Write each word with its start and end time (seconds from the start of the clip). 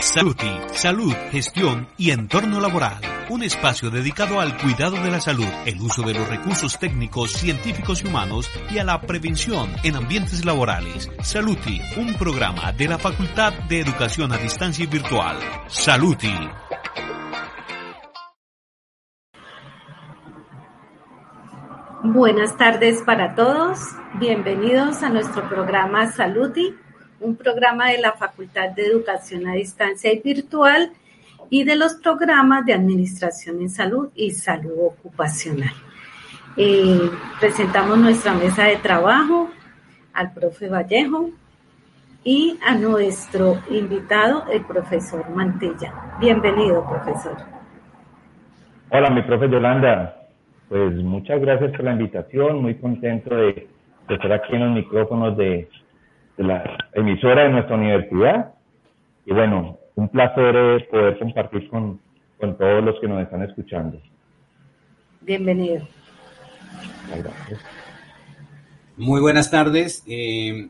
Saluti, 0.00 0.48
salud, 0.74 1.12
gestión 1.32 1.88
y 1.96 2.12
entorno 2.12 2.60
laboral. 2.60 3.00
Un 3.30 3.42
espacio 3.42 3.90
dedicado 3.90 4.40
al 4.40 4.56
cuidado 4.56 4.96
de 5.02 5.10
la 5.10 5.20
salud, 5.20 5.48
el 5.66 5.80
uso 5.80 6.02
de 6.02 6.14
los 6.14 6.28
recursos 6.28 6.78
técnicos, 6.78 7.32
científicos 7.32 8.02
y 8.02 8.06
humanos 8.06 8.48
y 8.70 8.78
a 8.78 8.84
la 8.84 9.00
prevención 9.00 9.68
en 9.82 9.96
ambientes 9.96 10.44
laborales. 10.44 11.10
Saluti, 11.20 11.80
un 11.96 12.14
programa 12.14 12.70
de 12.72 12.88
la 12.88 12.96
Facultad 12.96 13.52
de 13.68 13.80
Educación 13.80 14.32
a 14.32 14.38
Distancia 14.38 14.84
y 14.84 14.86
Virtual. 14.86 15.36
Saluti. 15.66 16.32
Buenas 22.04 22.56
tardes 22.56 23.02
para 23.04 23.34
todos. 23.34 23.80
Bienvenidos 24.14 25.02
a 25.02 25.10
nuestro 25.10 25.48
programa 25.48 26.06
Saluti 26.12 26.72
un 27.20 27.36
programa 27.36 27.90
de 27.90 27.98
la 27.98 28.12
Facultad 28.12 28.70
de 28.70 28.86
Educación 28.86 29.46
a 29.46 29.54
Distancia 29.54 30.12
y 30.12 30.20
Virtual 30.20 30.92
y 31.50 31.64
de 31.64 31.76
los 31.76 31.94
programas 31.94 32.64
de 32.66 32.74
Administración 32.74 33.60
en 33.60 33.70
Salud 33.70 34.10
y 34.14 34.30
Salud 34.30 34.74
Ocupacional. 34.80 35.72
Eh, 36.56 37.10
presentamos 37.40 37.98
nuestra 37.98 38.34
mesa 38.34 38.64
de 38.64 38.76
trabajo 38.76 39.48
al 40.12 40.32
profe 40.32 40.68
Vallejo 40.68 41.30
y 42.24 42.58
a 42.66 42.74
nuestro 42.74 43.58
invitado, 43.70 44.44
el 44.52 44.64
profesor 44.64 45.28
Mantilla. 45.30 46.16
Bienvenido, 46.20 46.86
profesor. 46.88 47.36
Hola, 48.90 49.10
mi 49.10 49.22
profe 49.22 49.48
Yolanda. 49.48 50.14
Pues 50.68 50.94
muchas 50.96 51.40
gracias 51.40 51.70
por 51.70 51.84
la 51.84 51.92
invitación, 51.92 52.60
muy 52.60 52.74
contento 52.74 53.34
de 53.34 53.68
estar 54.08 54.32
aquí 54.32 54.54
en 54.54 54.66
los 54.66 54.74
micrófonos 54.74 55.36
de 55.36 55.68
de 56.38 56.44
la 56.44 56.78
emisora 56.94 57.42
de 57.42 57.50
nuestra 57.50 57.76
universidad. 57.76 58.54
Y 59.26 59.34
bueno, 59.34 59.78
un 59.96 60.08
placer 60.08 60.88
poder 60.88 61.18
compartir 61.18 61.68
con, 61.68 62.00
con 62.38 62.56
todos 62.56 62.82
los 62.82 62.98
que 63.00 63.08
nos 63.08 63.22
están 63.22 63.42
escuchando. 63.42 64.00
Bienvenido. 65.20 65.86
Muy 68.96 69.20
buenas 69.20 69.50
tardes. 69.50 70.04
Eh, 70.06 70.68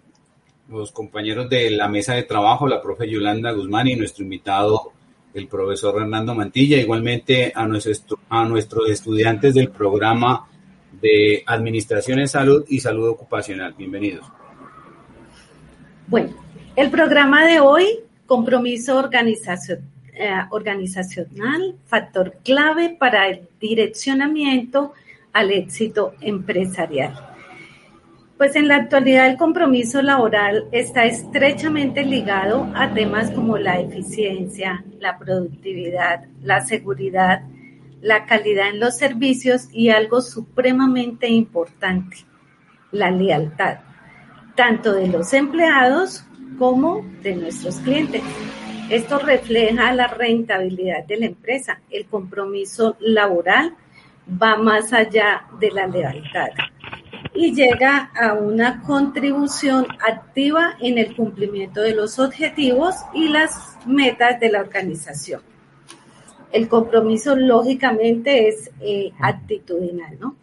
los 0.68 0.90
compañeros 0.90 1.48
de 1.48 1.70
la 1.70 1.88
mesa 1.88 2.14
de 2.14 2.22
trabajo, 2.22 2.66
la 2.66 2.82
profe 2.82 3.08
Yolanda 3.08 3.52
Guzmán 3.52 3.88
y 3.88 3.96
nuestro 3.96 4.24
invitado, 4.24 4.92
el 5.34 5.48
profesor 5.48 6.00
Hernando 6.00 6.34
Mantilla, 6.34 6.78
igualmente 6.78 7.52
a, 7.54 7.66
nuestro, 7.66 8.18
a 8.28 8.44
nuestros 8.44 8.90
estudiantes 8.90 9.54
del 9.54 9.70
programa 9.70 10.48
de 11.00 11.42
Administración 11.46 12.20
en 12.20 12.28
Salud 12.28 12.64
y 12.68 12.80
Salud 12.80 13.08
Ocupacional. 13.08 13.74
Bienvenidos. 13.76 14.24
Bueno, 16.08 16.30
el 16.74 16.90
programa 16.90 17.44
de 17.44 17.60
hoy, 17.60 17.84
compromiso 18.24 19.10
eh, 19.12 20.30
organizacional, 20.48 21.76
factor 21.84 22.38
clave 22.42 22.96
para 22.98 23.28
el 23.28 23.46
direccionamiento 23.60 24.94
al 25.34 25.50
éxito 25.50 26.14
empresarial. 26.22 27.12
Pues 28.38 28.56
en 28.56 28.68
la 28.68 28.76
actualidad 28.76 29.28
el 29.28 29.36
compromiso 29.36 30.00
laboral 30.00 30.64
está 30.72 31.04
estrechamente 31.04 32.02
ligado 32.06 32.72
a 32.74 32.94
temas 32.94 33.30
como 33.30 33.58
la 33.58 33.78
eficiencia, 33.78 34.82
la 35.00 35.18
productividad, 35.18 36.24
la 36.42 36.62
seguridad, 36.62 37.42
la 38.00 38.24
calidad 38.24 38.70
en 38.70 38.80
los 38.80 38.96
servicios 38.96 39.68
y 39.74 39.90
algo 39.90 40.22
supremamente 40.22 41.28
importante, 41.28 42.16
la 42.92 43.10
lealtad 43.10 43.80
tanto 44.58 44.92
de 44.92 45.06
los 45.06 45.32
empleados 45.34 46.24
como 46.58 47.06
de 47.22 47.36
nuestros 47.36 47.76
clientes. 47.76 48.22
Esto 48.90 49.20
refleja 49.20 49.92
la 49.92 50.08
rentabilidad 50.08 51.04
de 51.04 51.16
la 51.16 51.26
empresa. 51.26 51.80
El 51.88 52.06
compromiso 52.06 52.96
laboral 52.98 53.76
va 54.30 54.56
más 54.56 54.92
allá 54.92 55.44
de 55.60 55.70
la 55.70 55.86
lealtad 55.86 56.48
y 57.34 57.54
llega 57.54 58.10
a 58.20 58.34
una 58.34 58.82
contribución 58.82 59.86
activa 60.04 60.74
en 60.80 60.98
el 60.98 61.14
cumplimiento 61.14 61.80
de 61.80 61.94
los 61.94 62.18
objetivos 62.18 62.96
y 63.14 63.28
las 63.28 63.78
metas 63.86 64.40
de 64.40 64.50
la 64.50 64.62
organización. 64.62 65.40
El 66.50 66.66
compromiso, 66.66 67.36
lógicamente, 67.36 68.48
es 68.48 68.72
eh, 68.80 69.12
actitudinal, 69.20 70.18
¿no? 70.18 70.34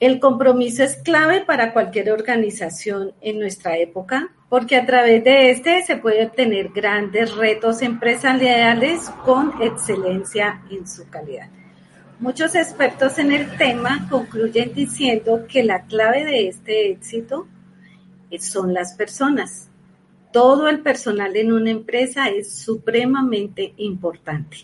El 0.00 0.18
compromiso 0.18 0.82
es 0.82 0.96
clave 0.96 1.44
para 1.44 1.74
cualquier 1.74 2.10
organización 2.10 3.12
en 3.20 3.38
nuestra 3.38 3.76
época 3.76 4.32
porque 4.48 4.76
a 4.76 4.86
través 4.86 5.22
de 5.22 5.50
este 5.50 5.82
se 5.82 5.98
puede 5.98 6.24
obtener 6.24 6.70
grandes 6.70 7.36
retos 7.36 7.82
empresariales 7.82 9.10
con 9.26 9.52
excelencia 9.60 10.62
en 10.70 10.88
su 10.88 11.06
calidad. 11.10 11.50
Muchos 12.18 12.54
expertos 12.54 13.18
en 13.18 13.32
el 13.32 13.58
tema 13.58 14.08
concluyen 14.08 14.72
diciendo 14.72 15.44
que 15.46 15.62
la 15.64 15.82
clave 15.82 16.24
de 16.24 16.48
este 16.48 16.92
éxito 16.92 17.46
son 18.38 18.72
las 18.72 18.94
personas. 18.94 19.68
Todo 20.32 20.68
el 20.68 20.80
personal 20.80 21.36
en 21.36 21.52
una 21.52 21.70
empresa 21.70 22.30
es 22.30 22.54
supremamente 22.54 23.74
importante. 23.76 24.58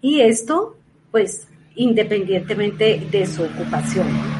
Y 0.00 0.20
esto, 0.20 0.76
pues, 1.12 1.46
independientemente 1.76 3.06
de 3.08 3.24
su 3.24 3.44
ocupación 3.44 4.37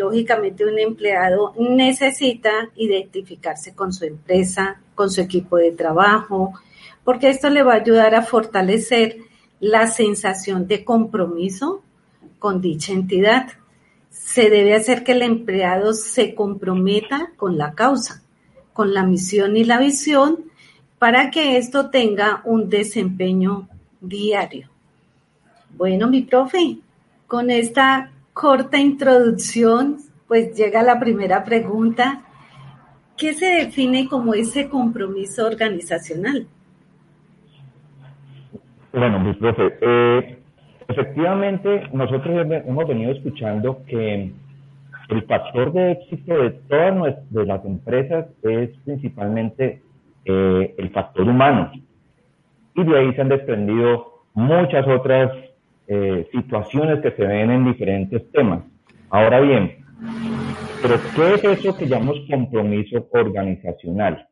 lógicamente 0.00 0.64
un 0.64 0.78
empleado 0.78 1.52
necesita 1.58 2.70
identificarse 2.74 3.74
con 3.74 3.92
su 3.92 4.06
empresa, 4.06 4.80
con 4.94 5.10
su 5.10 5.20
equipo 5.20 5.58
de 5.58 5.72
trabajo, 5.72 6.54
porque 7.04 7.28
esto 7.28 7.50
le 7.50 7.62
va 7.62 7.74
a 7.74 7.82
ayudar 7.82 8.14
a 8.14 8.22
fortalecer 8.22 9.18
la 9.60 9.86
sensación 9.88 10.66
de 10.66 10.84
compromiso 10.84 11.82
con 12.38 12.62
dicha 12.62 12.92
entidad. 12.92 13.48
Se 14.08 14.48
debe 14.48 14.74
hacer 14.74 15.04
que 15.04 15.12
el 15.12 15.20
empleado 15.20 15.92
se 15.92 16.34
comprometa 16.34 17.32
con 17.36 17.58
la 17.58 17.74
causa, 17.74 18.22
con 18.72 18.94
la 18.94 19.04
misión 19.04 19.56
y 19.58 19.64
la 19.64 19.78
visión 19.78 20.44
para 20.98 21.30
que 21.30 21.58
esto 21.58 21.90
tenga 21.90 22.40
un 22.44 22.70
desempeño 22.70 23.68
diario. 24.00 24.70
Bueno, 25.76 26.08
mi 26.08 26.22
profe, 26.22 26.78
con 27.26 27.50
esta 27.50 28.10
corta 28.40 28.78
introducción, 28.78 29.98
pues 30.26 30.56
llega 30.56 30.82
la 30.82 30.98
primera 30.98 31.44
pregunta. 31.44 32.22
¿Qué 33.18 33.34
se 33.34 33.44
define 33.44 34.08
como 34.08 34.32
ese 34.32 34.70
compromiso 34.70 35.46
organizacional? 35.46 36.46
Bueno, 38.94 39.20
mi 39.20 39.34
profe, 39.34 39.76
eh, 39.82 40.38
efectivamente 40.88 41.82
nosotros 41.92 42.46
hemos 42.66 42.88
venido 42.88 43.12
escuchando 43.12 43.82
que 43.86 44.32
el 45.10 45.22
factor 45.26 45.72
de 45.74 45.92
éxito 45.92 46.32
de 46.42 46.50
todas 46.50 47.30
de 47.30 47.44
las 47.44 47.62
empresas 47.66 48.24
es 48.42 48.70
principalmente 48.86 49.82
eh, 50.24 50.74
el 50.78 50.90
factor 50.92 51.28
humano. 51.28 51.72
Y 52.74 52.84
de 52.84 52.98
ahí 52.98 53.14
se 53.14 53.20
han 53.20 53.28
desprendido 53.28 54.22
muchas 54.32 54.88
otras 54.88 55.30
eh, 55.92 56.28
situaciones 56.30 57.00
que 57.00 57.10
se 57.10 57.26
ven 57.26 57.50
en 57.50 57.64
diferentes 57.64 58.30
temas. 58.30 58.62
Ahora 59.10 59.40
bien, 59.40 59.84
¿pero 60.80 60.94
qué 61.16 61.34
es 61.34 61.58
eso 61.58 61.76
que 61.76 61.88
llamamos 61.88 62.20
compromiso 62.30 63.08
organizacional? 63.12 64.24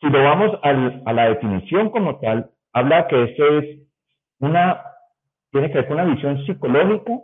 si 0.00 0.08
lo 0.08 0.22
vamos 0.22 0.58
a 0.62 1.12
la 1.12 1.28
definición 1.28 1.90
como 1.90 2.18
tal, 2.20 2.50
habla 2.72 3.06
que 3.08 3.24
eso 3.24 3.58
es 3.58 3.80
una, 4.38 4.82
tiene 5.52 5.68
que 5.68 5.74
ver 5.74 5.88
con 5.88 6.00
una 6.00 6.14
visión 6.14 6.46
psicológica 6.46 7.18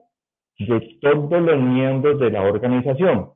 de 0.59 0.99
todos 1.01 1.41
los 1.41 1.63
miembros 1.63 2.21
de 2.21 2.31
la 2.31 2.43
organización. 2.43 3.31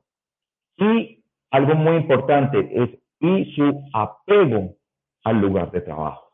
Y 0.77 1.23
algo 1.49 1.73
muy 1.73 1.95
importante 1.95 2.69
es 2.71 2.89
y 3.19 3.51
su 3.55 3.83
apego 3.93 4.75
al 5.23 5.41
lugar 5.41 5.71
de 5.71 5.81
trabajo. 5.81 6.29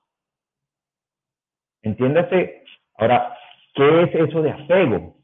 Entiéndase 1.82 2.66
Ahora, 2.98 3.38
¿qué 3.74 4.04
es 4.04 4.16
eso 4.16 4.42
de 4.42 4.52
apego? 4.52 5.18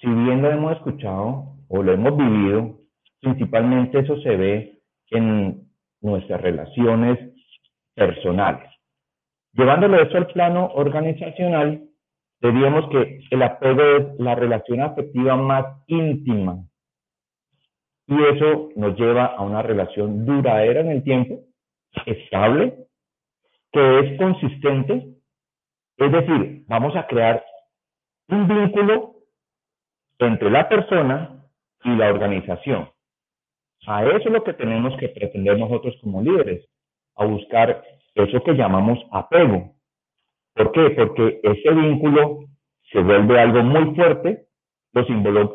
Si 0.00 0.06
bien 0.06 0.42
lo 0.42 0.50
hemos 0.50 0.76
escuchado 0.76 1.56
o 1.68 1.82
lo 1.82 1.92
hemos 1.92 2.16
vivido, 2.16 2.78
principalmente 3.20 3.98
eso 3.98 4.16
se 4.22 4.36
ve 4.36 4.80
en 5.10 5.68
nuestras 6.00 6.40
relaciones 6.40 7.18
personales. 7.94 8.70
Llevándolo 9.52 10.00
eso 10.00 10.16
al 10.16 10.28
plano 10.28 10.66
organizacional, 10.74 11.82
diríamos 12.40 12.88
que 12.90 13.20
el 13.30 13.42
apego 13.42 13.82
es 13.82 14.20
la 14.20 14.34
relación 14.34 14.80
afectiva 14.80 15.36
más 15.36 15.64
íntima. 15.86 16.64
Y 18.06 18.14
eso 18.22 18.70
nos 18.76 18.98
lleva 18.98 19.26
a 19.26 19.42
una 19.42 19.62
relación 19.62 20.24
duradera 20.24 20.80
en 20.80 20.90
el 20.90 21.02
tiempo, 21.02 21.40
estable, 22.06 22.86
que 23.72 23.98
es 24.00 24.18
consistente 24.18 25.15
es 25.96 26.12
decir, 26.12 26.64
vamos 26.68 26.94
a 26.96 27.06
crear 27.06 27.44
un 28.28 28.46
vínculo 28.48 29.14
entre 30.18 30.50
la 30.50 30.68
persona 30.68 31.44
y 31.84 31.94
la 31.96 32.10
organización. 32.10 32.88
A 33.86 34.04
eso 34.04 34.16
es 34.28 34.32
lo 34.32 34.42
que 34.42 34.54
tenemos 34.54 34.96
que 34.98 35.08
pretender 35.08 35.58
nosotros 35.58 35.94
como 36.02 36.22
líderes, 36.22 36.68
a 37.16 37.24
buscar 37.24 37.82
eso 38.14 38.42
que 38.42 38.54
llamamos 38.54 38.98
apego. 39.12 39.74
¿Por 40.54 40.72
qué? 40.72 40.90
Porque 40.90 41.40
ese 41.42 41.70
vínculo 41.70 42.40
se 42.90 43.00
vuelve 43.00 43.40
algo 43.40 43.62
muy 43.62 43.94
fuerte, 43.94 44.46
los, 44.92 45.08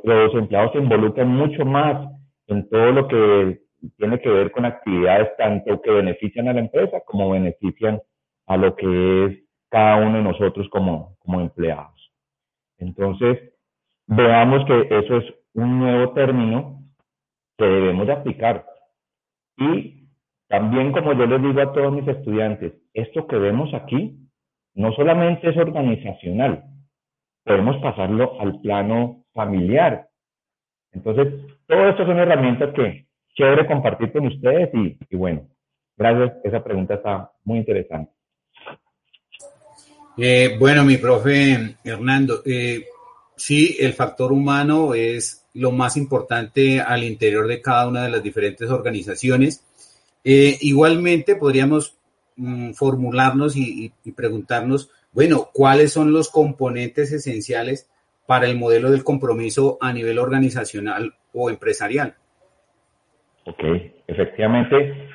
los 0.04 0.34
empleados 0.36 0.72
se 0.72 0.78
involucran 0.78 1.28
mucho 1.28 1.66
más 1.66 2.08
en 2.48 2.70
todo 2.70 2.92
lo 2.92 3.08
que 3.08 3.62
tiene 3.98 4.20
que 4.20 4.30
ver 4.30 4.52
con 4.52 4.66
actividades 4.66 5.36
tanto 5.38 5.82
que 5.82 5.92
benefician 5.92 6.48
a 6.48 6.54
la 6.54 6.60
empresa 6.60 7.02
como 7.06 7.32
benefician 7.32 8.00
a 8.46 8.58
lo 8.58 8.76
que 8.76 9.26
es 9.26 9.51
cada 9.72 9.96
uno 9.96 10.18
de 10.18 10.24
nosotros 10.24 10.68
como, 10.70 11.16
como 11.20 11.40
empleados. 11.40 12.12
Entonces, 12.78 13.40
veamos 14.06 14.66
que 14.66 14.82
eso 15.00 15.18
es 15.18 15.34
un 15.54 15.80
nuevo 15.80 16.12
término 16.14 16.84
que 17.58 17.66
debemos 17.66 18.06
de 18.06 18.14
aplicar. 18.14 18.66
Y 19.58 20.10
también, 20.50 20.92
como 20.92 21.14
yo 21.14 21.26
les 21.26 21.42
digo 21.42 21.62
a 21.62 21.72
todos 21.72 21.94
mis 21.94 22.08
estudiantes, 22.08 22.74
esto 22.94 23.26
que 23.28 23.38
vemos 23.38 23.74
aquí 23.74 24.18
no 24.74 24.92
solamente 24.94 25.50
es 25.50 25.58
organizacional, 25.58 26.66
podemos 27.46 27.78
pasarlo 27.78 28.40
al 28.42 28.60
plano 28.60 29.24
familiar. 29.34 30.10
Entonces, 30.92 31.34
todo 31.68 31.88
esto 31.88 32.06
son 32.06 32.20
herramientas 32.20 32.74
que 32.74 33.06
chévere 33.36 33.66
compartir 33.68 34.12
con 34.12 34.28
ustedes 34.28 34.70
y, 34.74 34.98
y 35.10 35.16
bueno, 35.16 35.48
gracias, 35.96 36.34
esa 36.44 36.62
pregunta 36.62 36.96
está 36.96 37.32
muy 37.46 37.60
interesante. 37.60 38.12
Eh, 40.24 40.56
bueno, 40.60 40.86
mi 40.86 40.98
profe 40.98 41.78
Hernando, 41.84 42.44
eh, 42.46 42.86
sí, 43.36 43.76
el 43.80 43.94
factor 43.94 44.32
humano 44.32 44.94
es 44.94 45.50
lo 45.56 45.72
más 45.72 45.98
importante 45.98 46.80
al 46.80 47.04
interior 47.04 47.48
de 47.48 47.60
cada 47.60 47.88
una 47.88 48.04
de 48.04 48.12
las 48.12 48.22
diferentes 48.22 48.70
organizaciones. 48.70 49.66
Eh, 50.24 50.60
igualmente 50.62 51.36
podríamos 51.36 51.98
mm, 52.36 52.74
formularnos 52.74 53.58
y, 53.58 53.92
preguntarnos, 54.16 54.92
bueno, 55.12 55.50
¿cuáles 55.52 55.92
son 55.92 56.14
los 56.14 56.30
componentes 56.30 57.12
esenciales 57.12 57.90
para 58.28 58.46
el 58.46 58.60
modelo 58.60 58.92
del 58.92 59.04
compromiso 59.04 59.80
a 59.82 59.92
nivel 59.92 60.20
organizacional 60.20 61.16
o 61.34 61.50
empresarial? 61.50 62.14
Ok, 63.48 63.64
efectivamente, 64.06 65.10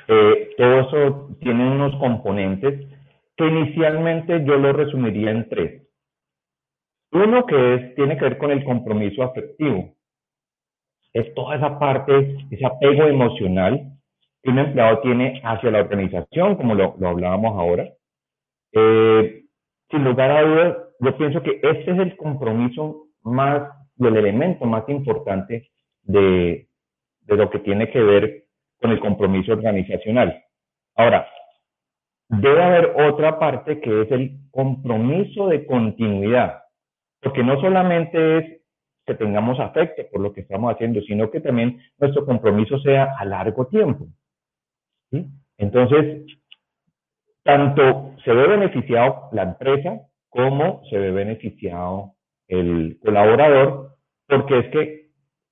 todo 0.58 0.80
eso 0.80 1.30
tiene 1.40 1.70
unos 1.70 1.94
componentes 2.00 2.95
que 3.36 3.46
inicialmente 3.46 4.44
yo 4.44 4.56
lo 4.56 4.72
resumiría 4.72 5.30
en 5.30 5.48
tres. 5.48 5.82
Uno 7.12 7.46
que 7.46 7.74
es, 7.74 7.94
tiene 7.94 8.16
que 8.16 8.24
ver 8.24 8.38
con 8.38 8.50
el 8.50 8.64
compromiso 8.64 9.22
afectivo. 9.22 9.94
Es 11.12 11.32
toda 11.34 11.56
esa 11.56 11.78
parte, 11.78 12.36
ese 12.50 12.66
apego 12.66 13.04
emocional 13.04 13.92
que 14.42 14.50
un 14.50 14.58
empleado 14.58 15.00
tiene 15.00 15.40
hacia 15.44 15.70
la 15.70 15.80
organización, 15.80 16.56
como 16.56 16.74
lo, 16.74 16.96
hablábamos 17.06 17.58
ahora. 17.58 17.88
Eh, 18.72 19.44
sin 19.90 20.04
lugar 20.04 20.30
a 20.30 20.42
dudas, 20.42 20.76
yo 21.00 21.16
pienso 21.16 21.42
que 21.42 21.60
ese 21.62 21.90
es 21.90 21.98
el 21.98 22.16
compromiso 22.16 23.06
más, 23.22 23.70
y 23.98 24.06
el 24.06 24.16
elemento 24.16 24.66
más 24.66 24.88
importante 24.88 25.70
de, 26.02 26.68
de 27.22 27.36
lo 27.36 27.50
que 27.50 27.60
tiene 27.60 27.90
que 27.90 28.00
ver 28.00 28.44
con 28.80 28.90
el 28.90 29.00
compromiso 29.00 29.52
organizacional. 29.52 30.44
Ahora, 30.96 31.26
debe 32.28 32.62
haber 32.62 32.92
otra 32.96 33.38
parte 33.38 33.80
que 33.80 34.02
es 34.02 34.10
el 34.10 34.38
compromiso 34.50 35.48
de 35.48 35.66
continuidad, 35.66 36.62
porque 37.20 37.42
no 37.42 37.60
solamente 37.60 38.38
es 38.38 38.60
que 39.06 39.14
tengamos 39.14 39.60
afecto 39.60 40.02
por 40.10 40.20
lo 40.20 40.32
que 40.32 40.40
estamos 40.40 40.72
haciendo, 40.74 41.00
sino 41.02 41.30
que 41.30 41.40
también 41.40 41.80
nuestro 41.98 42.26
compromiso 42.26 42.78
sea 42.80 43.14
a 43.18 43.24
largo 43.24 43.66
tiempo. 43.66 44.06
Entonces, 45.58 46.26
tanto 47.44 48.14
se 48.24 48.32
ve 48.32 48.48
beneficiado 48.48 49.28
la 49.32 49.44
empresa 49.44 50.00
como 50.28 50.82
se 50.90 50.98
ve 50.98 51.12
beneficiado 51.12 52.14
el 52.48 52.98
colaborador, 53.02 53.96
porque 54.26 54.58
es 54.58 54.70
que 54.70 55.06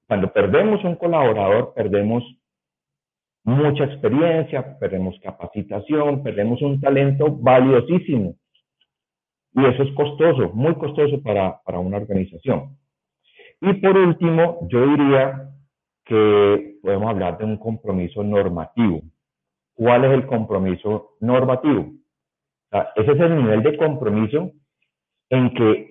cuando 0.09 0.33
perdemos 0.33 0.83
un 0.85 0.97
colaborador, 0.97 1.73
perdemos 1.75 2.25
mucha 3.45 3.85
experiencia, 3.85 4.79
perdemos 4.79 5.19
capacitación, 5.23 6.23
perdemos 6.23 6.61
un 6.63 6.81
talento 6.81 7.31
valiosísimo. 7.31 8.35
Y 9.53 9.65
eso 9.65 9.83
es 9.85 9.95
costoso, 9.95 10.51
muy 10.55 10.75
costoso 10.75 11.23
para, 11.23 11.61
para 11.65 11.79
una 11.79 11.99
organización. 11.99 12.77
Y 13.61 13.75
por 13.75 13.97
último, 13.97 14.67
yo 14.69 14.87
diría 14.87 15.51
que 16.05 16.79
podemos 16.83 17.09
hablar 17.11 17.39
de 17.39 17.45
un 17.45 17.57
compromiso 17.59 18.23
normativo. 18.23 19.03
¿Cuál 19.75 20.05
es 20.05 20.13
el 20.13 20.27
compromiso 20.27 21.17
normativo? 21.21 21.93
ese 22.97 23.13
es 23.13 23.21
el 23.21 23.37
nivel 23.37 23.63
de 23.63 23.77
compromiso 23.77 24.51
en 25.31 25.55
que 25.55 25.91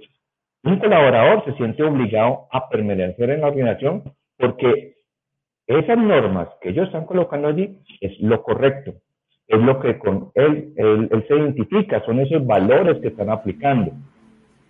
un 0.63 0.79
colaborador 0.79 1.45
se 1.45 1.53
siente 1.53 1.81
obligado 1.81 2.47
a 2.51 2.67
permanecer 2.67 3.29
en 3.29 3.39
la 3.41 3.47
organización 3.47 4.03
porque 4.37 4.92
esas 5.67 5.97
normas 5.97 6.49
que 6.61 6.69
ellos 6.69 6.87
están 6.87 7.05
colocando 7.05 7.47
allí 7.47 7.77
es 8.01 8.19
lo 8.19 8.41
correcto, 8.43 8.93
es 9.47 9.61
lo 9.61 9.79
que 9.79 9.97
con 9.97 10.31
él, 10.35 10.73
se 11.27 11.35
identifica, 11.35 12.03
son 12.05 12.19
esos 12.19 12.45
valores 12.45 12.99
que 13.01 13.09
están 13.09 13.29
aplicando. 13.29 13.91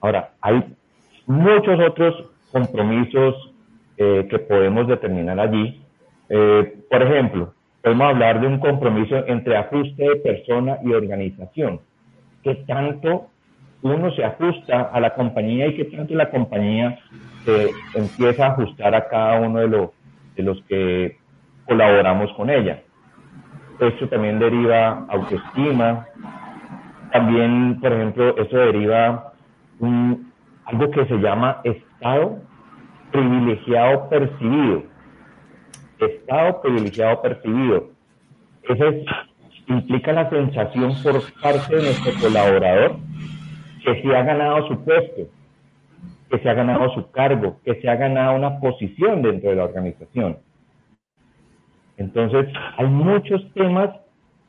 Ahora, 0.01 0.31
hay 0.41 0.63
muchos 1.25 1.79
otros 1.79 2.29
compromisos 2.51 3.53
eh, 3.97 4.27
que 4.29 4.39
podemos 4.39 4.87
determinar 4.87 5.39
allí. 5.39 5.81
Eh, 6.29 6.77
por 6.89 7.01
ejemplo, 7.01 7.53
podemos 7.81 8.07
hablar 8.09 8.41
de 8.41 8.47
un 8.47 8.59
compromiso 8.59 9.25
entre 9.27 9.57
ajuste 9.57 10.03
de 10.03 10.15
persona 10.17 10.77
y 10.83 10.91
organización. 10.91 11.79
¿Qué 12.43 12.55
tanto 12.67 13.27
uno 13.81 14.11
se 14.11 14.23
ajusta 14.23 14.83
a 14.83 14.99
la 14.99 15.13
compañía 15.13 15.67
y 15.67 15.75
qué 15.75 15.85
tanto 15.85 16.13
la 16.13 16.29
compañía 16.29 16.99
se 17.45 17.71
empieza 17.95 18.45
a 18.45 18.51
ajustar 18.51 18.95
a 18.95 19.07
cada 19.07 19.41
uno 19.41 19.59
de 19.59 19.67
los 19.67 19.89
de 20.35 20.43
los 20.43 20.61
que 20.67 21.17
colaboramos 21.65 22.31
con 22.33 22.49
ella. 22.49 22.81
Esto 23.79 24.07
también 24.07 24.39
deriva 24.39 25.05
autoestima, 25.09 26.07
también, 27.11 27.79
por 27.79 27.93
ejemplo, 27.93 28.37
eso 28.37 28.57
deriva 28.57 29.33
un, 29.79 30.31
algo 30.65 30.89
que 30.91 31.05
se 31.05 31.17
llama 31.17 31.61
estado 31.63 32.39
privilegiado 33.11 34.09
percibido. 34.09 34.83
Estado 35.99 36.61
privilegiado 36.61 37.21
percibido. 37.21 37.89
Eso 38.63 38.85
implica 39.67 40.13
la 40.13 40.29
sensación 40.29 40.93
por 41.03 41.21
parte 41.41 41.75
de 41.75 41.83
nuestro 41.83 42.13
colaborador 42.19 42.97
que 43.83 44.01
se 44.01 44.15
ha 44.15 44.23
ganado 44.23 44.67
su 44.67 44.83
puesto, 44.83 45.21
que 46.33 46.39
se 46.39 46.49
ha 46.49 46.55
ganado 46.55 46.91
su 46.95 47.11
cargo, 47.11 47.59
que 47.63 47.79
se 47.79 47.87
ha 47.87 47.95
ganado 47.95 48.35
una 48.35 48.59
posición 48.59 49.21
dentro 49.21 49.51
de 49.51 49.55
la 49.55 49.65
organización. 49.65 50.39
Entonces, 51.95 52.47
hay 52.75 52.87
muchos 52.87 53.53
temas 53.53 53.91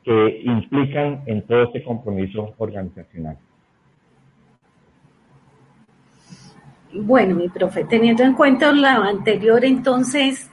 que 0.03 0.41
implican 0.45 1.21
en 1.27 1.43
todo 1.43 1.65
este 1.65 1.83
compromiso 1.83 2.55
organizacional. 2.57 3.37
Bueno, 6.91 7.35
mi 7.35 7.49
profe, 7.49 7.83
teniendo 7.83 8.23
en 8.23 8.33
cuenta 8.33 8.71
lo 8.71 8.87
anterior, 8.87 9.63
entonces, 9.63 10.49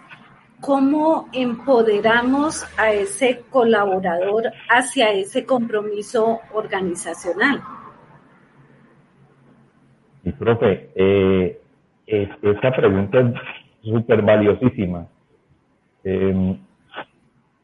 ¿cómo 0.61 1.31
empoderamos 1.33 2.63
a 2.77 2.93
ese 2.93 3.41
colaborador 3.49 4.53
hacia 4.69 5.13
ese 5.13 5.47
compromiso 5.47 6.41
organizacional? 6.53 7.63
Y 10.25 10.33
profe, 10.33 10.91
eh, 10.95 11.61
esta 12.07 12.73
pregunta 12.73 13.21
es 13.21 13.91
súper 13.91 14.23
valiosísima. 14.23 15.09
Em, 16.05 16.59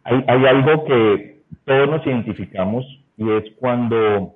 hay, 0.05 0.25
hay, 0.27 0.47
algo 0.47 0.85
que 0.85 1.41
todos 1.65 1.89
nos 1.89 2.07
identificamos 2.07 2.85
y 3.17 3.31
es 3.31 3.45
cuando 3.59 4.35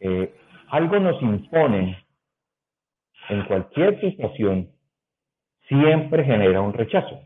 eh, 0.00 0.34
algo 0.68 0.98
nos 0.98 1.20
impone 1.22 2.04
en 3.28 3.44
cualquier 3.44 4.00
situación, 4.00 4.68
siempre 5.68 6.24
genera 6.24 6.60
un 6.60 6.72
rechazo. 6.72 7.20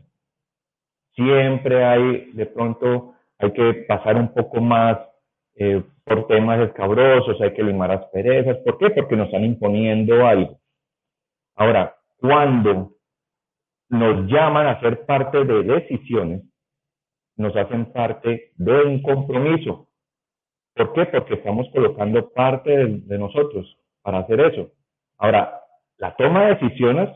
Siempre 1.15 1.83
hay, 1.83 2.31
de 2.31 2.45
pronto, 2.45 3.15
hay 3.37 3.51
que 3.51 3.73
pasar 3.87 4.15
un 4.15 4.33
poco 4.33 4.61
más 4.61 4.97
eh, 5.59 5.83
por 6.05 6.25
temas 6.27 6.59
escabrosos, 6.61 7.39
hay 7.41 7.53
que 7.53 7.63
limar 7.63 7.91
asperezas. 7.91 8.57
¿Por 8.59 8.77
qué? 8.77 8.89
Porque 8.91 9.17
nos 9.17 9.27
están 9.27 9.43
imponiendo 9.43 10.25
algo. 10.25 10.57
Ahora, 11.55 11.95
cuando 12.17 12.93
nos 13.89 14.25
llaman 14.31 14.67
a 14.67 14.79
ser 14.79 15.05
parte 15.05 15.43
de 15.43 15.63
decisiones, 15.63 16.43
nos 17.35 17.53
hacen 17.57 17.91
parte 17.91 18.51
de 18.55 18.81
un 18.83 19.01
compromiso. 19.01 19.89
¿Por 20.75 20.93
qué? 20.93 21.05
Porque 21.07 21.33
estamos 21.33 21.67
colocando 21.73 22.29
parte 22.31 22.69
de, 22.69 23.01
de 23.01 23.17
nosotros 23.17 23.77
para 24.01 24.19
hacer 24.19 24.39
eso. 24.39 24.71
Ahora, 25.17 25.59
la 25.97 26.15
toma 26.15 26.45
de 26.45 26.55
decisiones 26.55 27.09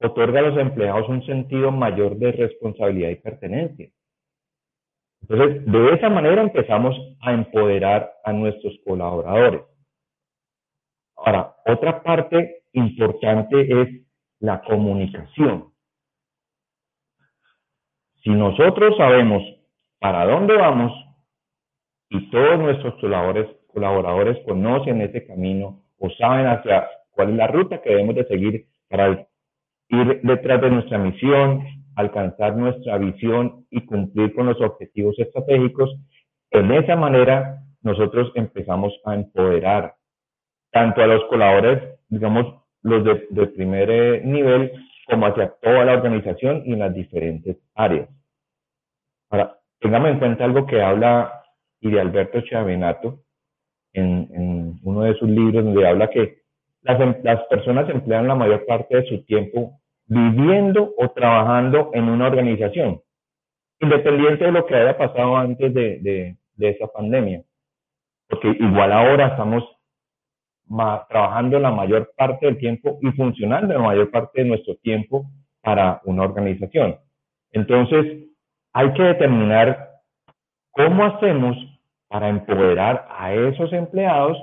otorga 0.00 0.38
a 0.38 0.42
los 0.42 0.58
empleados 0.58 1.08
un 1.08 1.26
sentido 1.26 1.72
mayor 1.72 2.16
de 2.16 2.30
responsabilidad 2.30 3.10
y 3.10 3.16
pertenencia. 3.16 3.90
Entonces, 5.22 5.64
de 5.66 5.94
esa 5.94 6.08
manera 6.10 6.42
empezamos 6.42 6.96
a 7.20 7.32
empoderar 7.32 8.12
a 8.24 8.32
nuestros 8.32 8.74
colaboradores. 8.84 9.62
Ahora, 11.16 11.54
otra 11.66 12.02
parte 12.02 12.64
importante 12.72 13.82
es 13.82 13.88
la 14.40 14.62
comunicación. 14.62 15.72
Si 18.22 18.30
nosotros 18.30 18.96
sabemos 18.96 19.42
para 20.00 20.24
dónde 20.26 20.56
vamos 20.56 20.92
y 22.08 22.30
todos 22.30 22.58
nuestros 22.58 22.94
colaboradores, 23.68 24.38
conocen 24.44 25.00
ese 25.00 25.26
camino 25.26 25.82
o 25.98 26.10
saben 26.10 26.46
hacia 26.46 26.88
cuál 27.10 27.30
es 27.30 27.36
la 27.36 27.46
ruta 27.46 27.80
que 27.80 27.90
debemos 27.90 28.16
de 28.16 28.24
seguir 28.26 28.66
para 28.88 29.26
ir 29.88 30.20
detrás 30.22 30.60
de 30.60 30.70
nuestra 30.70 30.98
misión, 30.98 31.64
alcanzar 32.02 32.56
nuestra 32.56 32.98
visión 32.98 33.66
y 33.70 33.84
cumplir 33.86 34.34
con 34.34 34.46
los 34.46 34.60
objetivos 34.60 35.18
estratégicos, 35.18 35.90
en 36.50 36.70
esa 36.72 36.96
manera 36.96 37.62
nosotros 37.82 38.30
empezamos 38.34 38.92
a 39.04 39.14
empoderar 39.14 39.94
tanto 40.70 41.02
a 41.02 41.06
los 41.06 41.24
colaboradores, 41.24 41.98
digamos, 42.08 42.62
los 42.82 43.04
de, 43.04 43.46
primer 43.46 43.90
eh, 43.90 44.22
nivel, 44.24 44.72
como 45.06 45.26
hacia 45.26 45.54
toda 45.60 45.84
la 45.84 45.94
organización 45.94 46.62
y 46.64 46.72
en 46.72 46.80
las 46.80 46.94
diferentes 46.94 47.56
áreas. 47.74 48.08
Ahora, 49.30 49.58
tengamos 49.80 50.10
en 50.10 50.18
cuenta 50.18 50.44
algo 50.44 50.66
que 50.66 50.82
habla 50.82 51.42
y 51.80 51.90
de 51.90 52.00
Alberto 52.00 52.40
Chavenato 52.42 53.20
en, 53.92 54.80
uno 54.82 55.02
de 55.02 55.14
sus 55.14 55.28
libros, 55.28 55.64
donde 55.64 55.86
habla 55.86 56.08
que 56.08 56.42
las, 56.82 57.00
em, 57.00 57.14
las 57.22 57.42
personas 57.44 57.88
emplean 57.90 58.28
la 58.28 58.34
mayor 58.34 58.64
parte 58.66 58.96
de 58.96 59.06
su 59.06 59.24
tiempo 59.24 59.80
viviendo 60.06 60.92
o 60.96 61.08
trabajando 61.10 61.90
en 61.94 62.08
una 62.08 62.26
organización, 62.26 63.00
independiente 63.80 64.44
de 64.44 64.52
lo 64.52 64.66
que 64.66 64.74
haya 64.74 64.96
pasado 64.96 65.36
antes 65.36 65.72
de, 65.72 66.36
esa 66.58 66.86
pandemia. 66.86 67.42
Porque 68.28 68.48
igual 68.48 68.92
ahora 68.92 69.28
estamos 69.28 69.64
trabajando 71.08 71.58
la 71.58 71.70
mayor 71.70 72.12
parte 72.16 72.46
del 72.46 72.58
tiempo 72.58 72.98
y 73.02 73.10
funcionando 73.12 73.74
la 73.74 73.80
mayor 73.80 74.10
parte 74.10 74.42
de 74.42 74.48
nuestro 74.48 74.76
tiempo 74.76 75.26
para 75.60 76.00
una 76.04 76.22
organización. 76.22 76.96
Entonces, 77.50 78.28
hay 78.72 78.92
que 78.94 79.02
determinar 79.02 79.90
cómo 80.70 81.04
hacemos 81.04 81.56
para 82.08 82.28
empoderar 82.28 83.06
a 83.10 83.32
esos 83.34 83.72
empleados, 83.72 84.36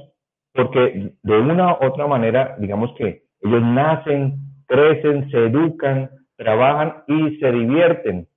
porque 0.53 1.13
de 1.21 1.37
una 1.37 1.73
u 1.73 1.85
otra 1.85 2.07
manera, 2.07 2.55
digamos 2.59 2.93
que 2.97 3.23
ellos 3.41 3.61
nacen 3.61 4.48
crecen, 4.69 5.29
se 5.31 5.37
educan, 5.37 6.09
trabajan 6.37 7.03
y 7.07 7.37
se 7.37 7.51
divierten 7.51 8.27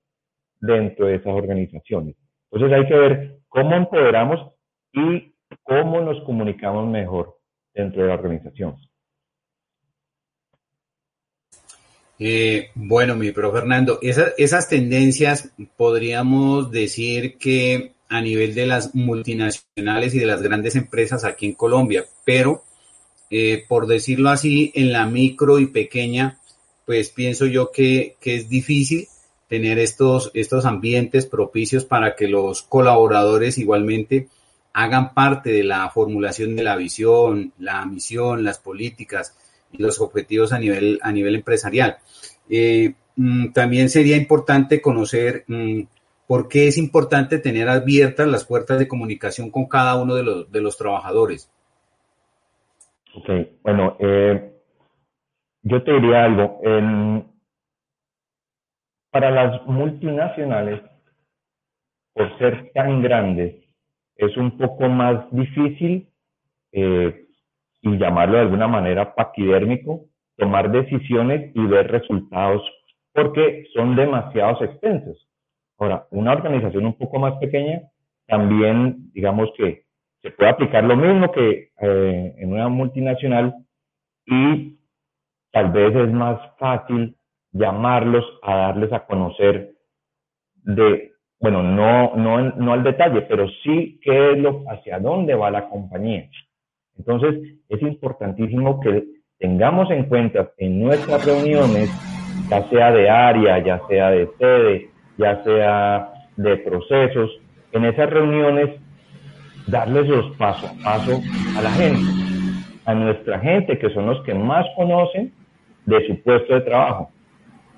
dentro 0.59 1.05
de 1.05 1.15
esas 1.15 1.33
organizaciones. 1.33 2.15
Entonces 2.51 2.77
hay 2.77 2.87
que 2.87 2.95
ver 2.95 3.37
cómo 3.47 3.75
empoderamos 3.75 4.51
y 4.91 5.33
cómo 5.61 6.01
nos 6.01 6.21
comunicamos 6.25 6.89
mejor 6.89 7.37
dentro 7.73 8.01
de 8.01 8.07
la 8.07 8.15
organización. 8.15 8.75
Eh, 12.19 12.69
bueno, 12.75 13.15
mi 13.15 13.31
profe 13.31 13.59
Fernando, 13.59 13.99
esas 14.01 14.69
tendencias 14.69 15.53
podríamos 15.77 16.71
decir 16.71 17.37
que 17.37 17.93
a 18.09 18.21
nivel 18.21 18.55
de 18.55 18.67
las 18.67 18.95
multinacionales 18.95 20.13
y 20.13 20.19
de 20.19 20.25
las 20.25 20.41
grandes 20.41 20.75
empresas 20.75 21.25
aquí 21.25 21.47
en 21.47 21.53
Colombia, 21.53 22.05
pero 22.25 22.63
eh, 23.35 23.65
por 23.67 23.87
decirlo 23.87 24.29
así, 24.29 24.71
en 24.75 24.91
la 24.91 25.07
micro 25.07 25.57
y 25.57 25.65
pequeña, 25.65 26.37
pues 26.85 27.09
pienso 27.09 27.47
yo 27.47 27.71
que, 27.71 28.15
es 28.21 28.47
difícil 28.47 29.07
tener 29.47 29.79
estos, 29.79 30.29
estos 30.35 30.65
ambientes 30.65 31.25
propicios 31.25 31.83
para 31.83 32.15
que 32.15 32.27
los 32.27 32.61
colaboradores 32.61 33.57
igualmente 33.57 34.27
hagan 34.71 35.15
parte 35.15 35.49
de 35.51 35.63
la 35.63 35.89
formulación 35.89 36.55
de 36.55 36.61
la 36.61 36.75
visión, 36.75 37.53
la 37.57 37.83
misión, 37.87 38.43
las 38.43 38.59
políticas 38.59 39.35
y 39.71 39.81
los 39.81 39.99
objetivos 39.99 40.53
a 40.53 40.59
nivel, 40.59 40.99
a 41.01 41.11
nivel 41.11 41.33
empresarial. 41.33 41.97
Eh, 42.47 42.93
mm, 43.15 43.51
también 43.51 43.89
sería 43.89 44.15
importante 44.15 44.79
conocer 44.79 45.43
mm, 45.47 45.81
por 46.27 46.47
qué 46.47 46.67
es 46.67 46.77
importante 46.77 47.39
tener 47.39 47.67
abiertas 47.67 48.27
las 48.27 48.45
puertas 48.45 48.77
de 48.77 48.87
comunicación 48.87 49.49
con 49.49 49.65
cada 49.65 49.95
uno 49.95 50.13
de 50.13 50.21
los, 50.21 50.51
de 50.51 50.61
los 50.61 50.77
trabajadores. 50.77 51.49
Ok, 53.15 53.29
bueno, 53.61 53.95
eh, 53.99 54.53
yo 55.61 55.83
te 55.83 55.93
diría 55.93 56.25
algo. 56.25 56.59
para 59.11 59.29
las 59.29 59.63
multinacionales, 59.67 60.81
por 62.15 62.35
ser 62.39 62.71
tan 62.73 63.03
grandes, 63.03 63.55
es 64.15 64.35
un 64.37 64.57
poco 64.57 64.89
más 64.89 65.29
difícil, 65.31 66.09
eh, 66.71 67.27
y 67.83 67.97
llamarlo 67.97 68.35
de 68.35 68.41
alguna 68.41 68.67
manera 68.67 69.13
paquidérmico, 69.13 70.05
tomar 70.37 70.71
decisiones 70.71 71.51
y 71.53 71.65
ver 71.67 71.91
resultados 71.91 72.63
porque 73.13 73.65
son 73.73 73.95
demasiados 73.95 74.61
extensos. 74.61 75.27
Ahora, 75.77 76.07
una 76.09 76.31
organización 76.31 76.85
un 76.85 76.97
poco 76.97 77.19
más 77.19 77.33
pequeña, 77.37 77.83
también, 78.25 79.11
digamos 79.13 79.49
que 79.57 79.82
se 80.23 80.31
puede 80.31 80.49
aplicar 80.49 80.85
lo 80.85 80.95
mismo 80.95 81.31
que 81.31 81.71
eh, 81.81 82.35
en 82.37 82.53
una 82.53 82.69
multinacional 82.69 83.53
y 84.25 84.77
tal 85.51 85.71
vez 85.71 85.93
es 85.93 86.11
más 86.13 86.39
fácil 86.57 87.15
llamarlos 87.51 88.25
a 88.41 88.55
darles 88.55 88.91
a 88.93 89.05
conocer 89.05 89.73
de, 90.63 91.11
bueno, 91.41 91.61
no, 91.61 92.15
no, 92.15 92.41
no 92.41 92.73
al 92.73 92.83
detalle, 92.83 93.23
pero 93.23 93.47
sí 93.63 93.99
qué 94.01 94.31
es 94.31 94.37
lo, 94.37 94.63
hacia 94.69 94.97
dónde 94.99 95.35
va 95.35 95.51
la 95.51 95.67
compañía. 95.67 96.29
Entonces, 96.97 97.57
es 97.67 97.81
importantísimo 97.81 98.79
que 98.79 99.03
tengamos 99.39 99.91
en 99.91 100.05
cuenta 100.05 100.51
en 100.57 100.81
nuestras 100.81 101.25
reuniones, 101.25 101.89
ya 102.49 102.63
sea 102.69 102.91
de 102.93 103.09
área, 103.09 103.59
ya 103.59 103.81
sea 103.89 104.09
de 104.09 104.29
sede, 104.39 104.89
ya 105.17 105.43
sea 105.43 106.13
de 106.37 106.57
procesos, 106.57 107.29
en 107.73 107.85
esas 107.85 108.09
reuniones 108.09 108.69
darles 109.67 110.07
los 110.07 110.35
paso 110.37 110.67
a 110.67 110.83
paso 110.83 111.21
a 111.57 111.61
la 111.61 111.71
gente, 111.71 112.11
a 112.85 112.93
nuestra 112.93 113.39
gente, 113.39 113.77
que 113.77 113.89
son 113.89 114.07
los 114.07 114.21
que 114.23 114.33
más 114.33 114.65
conocen 114.75 115.31
de 115.85 116.07
su 116.07 116.21
puesto 116.21 116.53
de 116.53 116.61
trabajo. 116.61 117.11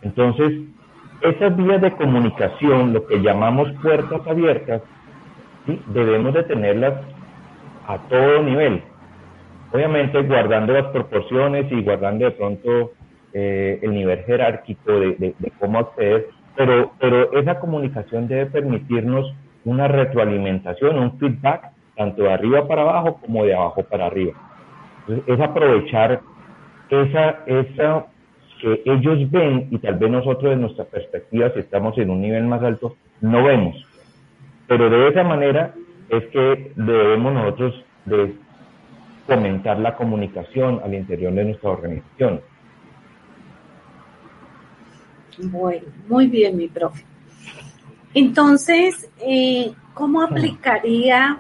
Entonces, 0.02 0.52
esas 1.22 1.56
vías 1.56 1.82
de 1.82 1.92
comunicación, 1.92 2.94
lo 2.94 3.06
que 3.06 3.22
llamamos 3.22 3.72
puertas 3.82 4.22
abiertas, 4.28 4.82
debemos 5.88 6.34
de 6.34 6.44
tenerlas 6.44 6.94
a 7.88 7.98
todo 8.10 8.44
nivel. 8.44 8.84
Obviamente 9.72 10.22
guardando 10.24 10.74
las 10.74 10.86
proporciones 10.88 11.72
y 11.72 11.82
guardando 11.82 12.26
de 12.26 12.32
pronto 12.32 12.92
eh, 13.34 13.80
el 13.82 13.92
nivel 13.92 14.24
jerárquico 14.24 14.92
de, 14.92 15.34
cómo 15.60 15.80
acceder, 15.80 16.28
pero, 16.56 16.92
pero 17.00 17.34
esa 17.38 17.60
comunicación 17.60 18.28
debe 18.28 18.46
permitirnos 18.46 19.34
una 19.66 19.88
retroalimentación, 19.88 20.98
un 20.98 21.18
feedback 21.18 21.72
tanto 21.96 22.24
de 22.24 22.34
arriba 22.34 22.68
para 22.68 22.82
abajo 22.82 23.20
como 23.22 23.46
de 23.46 23.56
abajo 23.56 23.84
para 23.84 24.08
arriba. 24.08 24.34
es 25.08 25.40
aprovechar 25.40 26.22
esa, 26.90 27.44
esa 27.46 28.06
que 28.62 28.82
ellos 28.86 29.30
ven 29.32 29.68
y 29.72 29.78
tal 29.80 29.96
vez 29.96 30.10
nosotros 30.10 30.52
de 30.52 30.58
nuestra 30.58 30.86
perspectiva, 30.86 31.52
si 31.54 31.60
estamos 31.60 31.98
en 31.98 32.10
un 32.10 32.22
nivel 32.22 32.44
más 32.46 32.64
alto, 32.64 32.96
no 33.22 33.44
vemos. 33.44 33.76
Pero 34.68 34.90
de 34.90 35.10
esa 35.10 35.24
manera 35.24 35.74
es 36.10 36.26
que 36.28 36.72
debemos 36.76 37.34
nosotros 37.34 37.84
de 38.06 38.36
fomentar 39.28 39.80
la 39.80 39.96
comunicación 39.96 40.82
al 40.84 40.94
interior 40.94 41.34
de 41.34 41.46
nuestra 41.46 41.72
organización. 41.72 42.42
Bueno, 45.38 45.88
muy 46.08 46.28
bien, 46.28 46.56
mi 46.56 46.68
profe. 46.68 47.04
Entonces, 48.14 49.12
eh, 49.20 49.74
¿cómo 49.94 50.22
aplicaría 50.22 51.40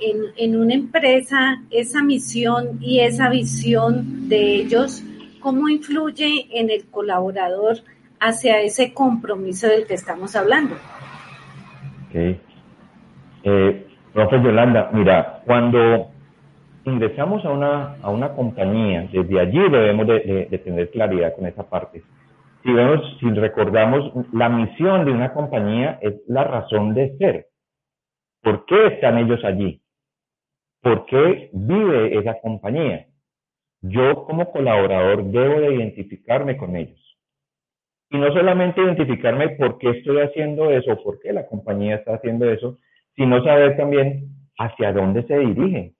en, 0.00 0.56
una 0.56 0.74
empresa 0.74 1.62
esa 1.70 2.02
misión 2.02 2.78
y 2.80 3.00
esa 3.00 3.28
visión 3.28 4.28
de 4.28 4.56
ellos, 4.56 5.02
cómo 5.40 5.68
influye 5.68 6.46
en 6.52 6.70
el 6.70 6.86
colaborador 6.90 7.78
hacia 8.20 8.60
ese 8.60 8.92
compromiso 8.92 9.68
del 9.68 9.86
que 9.86 9.94
estamos 9.94 10.34
hablando. 10.36 10.74
Ok. 12.08 12.38
Eh, 13.44 13.86
profe 14.12 14.42
Yolanda, 14.42 14.90
mira, 14.92 15.42
cuando 15.44 16.10
ingresamos 16.84 17.44
a 17.44 17.50
una, 17.50 17.96
a 18.02 18.10
una 18.10 18.32
compañía, 18.32 19.08
desde 19.12 19.40
allí 19.40 19.58
debemos 19.70 20.06
de, 20.06 20.60
tener 20.64 20.90
claridad 20.90 21.34
con 21.34 21.46
esa 21.46 21.68
parte. 21.68 22.02
Si 22.62 22.72
vemos, 22.72 23.00
si 23.20 23.30
recordamos, 23.30 24.12
la 24.32 24.48
misión 24.48 25.04
de 25.04 25.12
una 25.12 25.32
compañía 25.32 25.98
es 26.02 26.14
la 26.26 26.44
razón 26.44 26.94
de 26.94 27.16
ser. 27.16 27.46
¿Por 28.42 28.64
qué 28.66 28.86
están 28.88 29.18
ellos 29.18 29.44
allí? 29.44 29.80
¿Por 30.82 31.06
qué 31.06 31.50
vive 31.52 32.18
esa 32.18 32.40
compañía? 32.40 33.06
Yo 33.80 34.24
como 34.24 34.50
colaborador 34.50 35.24
debo 35.24 35.60
de 35.60 35.74
identificarme 35.74 36.56
con 36.56 36.76
ellos. 36.76 36.98
Y 38.10 38.18
no 38.18 38.32
solamente 38.32 38.80
identificarme 38.80 39.50
por 39.50 39.78
qué 39.78 39.90
estoy 39.90 40.20
haciendo 40.20 40.70
eso, 40.70 41.02
por 41.02 41.20
qué 41.20 41.32
la 41.32 41.46
compañía 41.46 41.96
está 41.96 42.14
haciendo 42.14 42.50
eso, 42.50 42.78
sino 43.16 43.42
saber 43.44 43.76
también 43.76 44.28
hacia 44.58 44.92
dónde 44.92 45.24
se 45.24 45.38
dirige. 45.38 45.92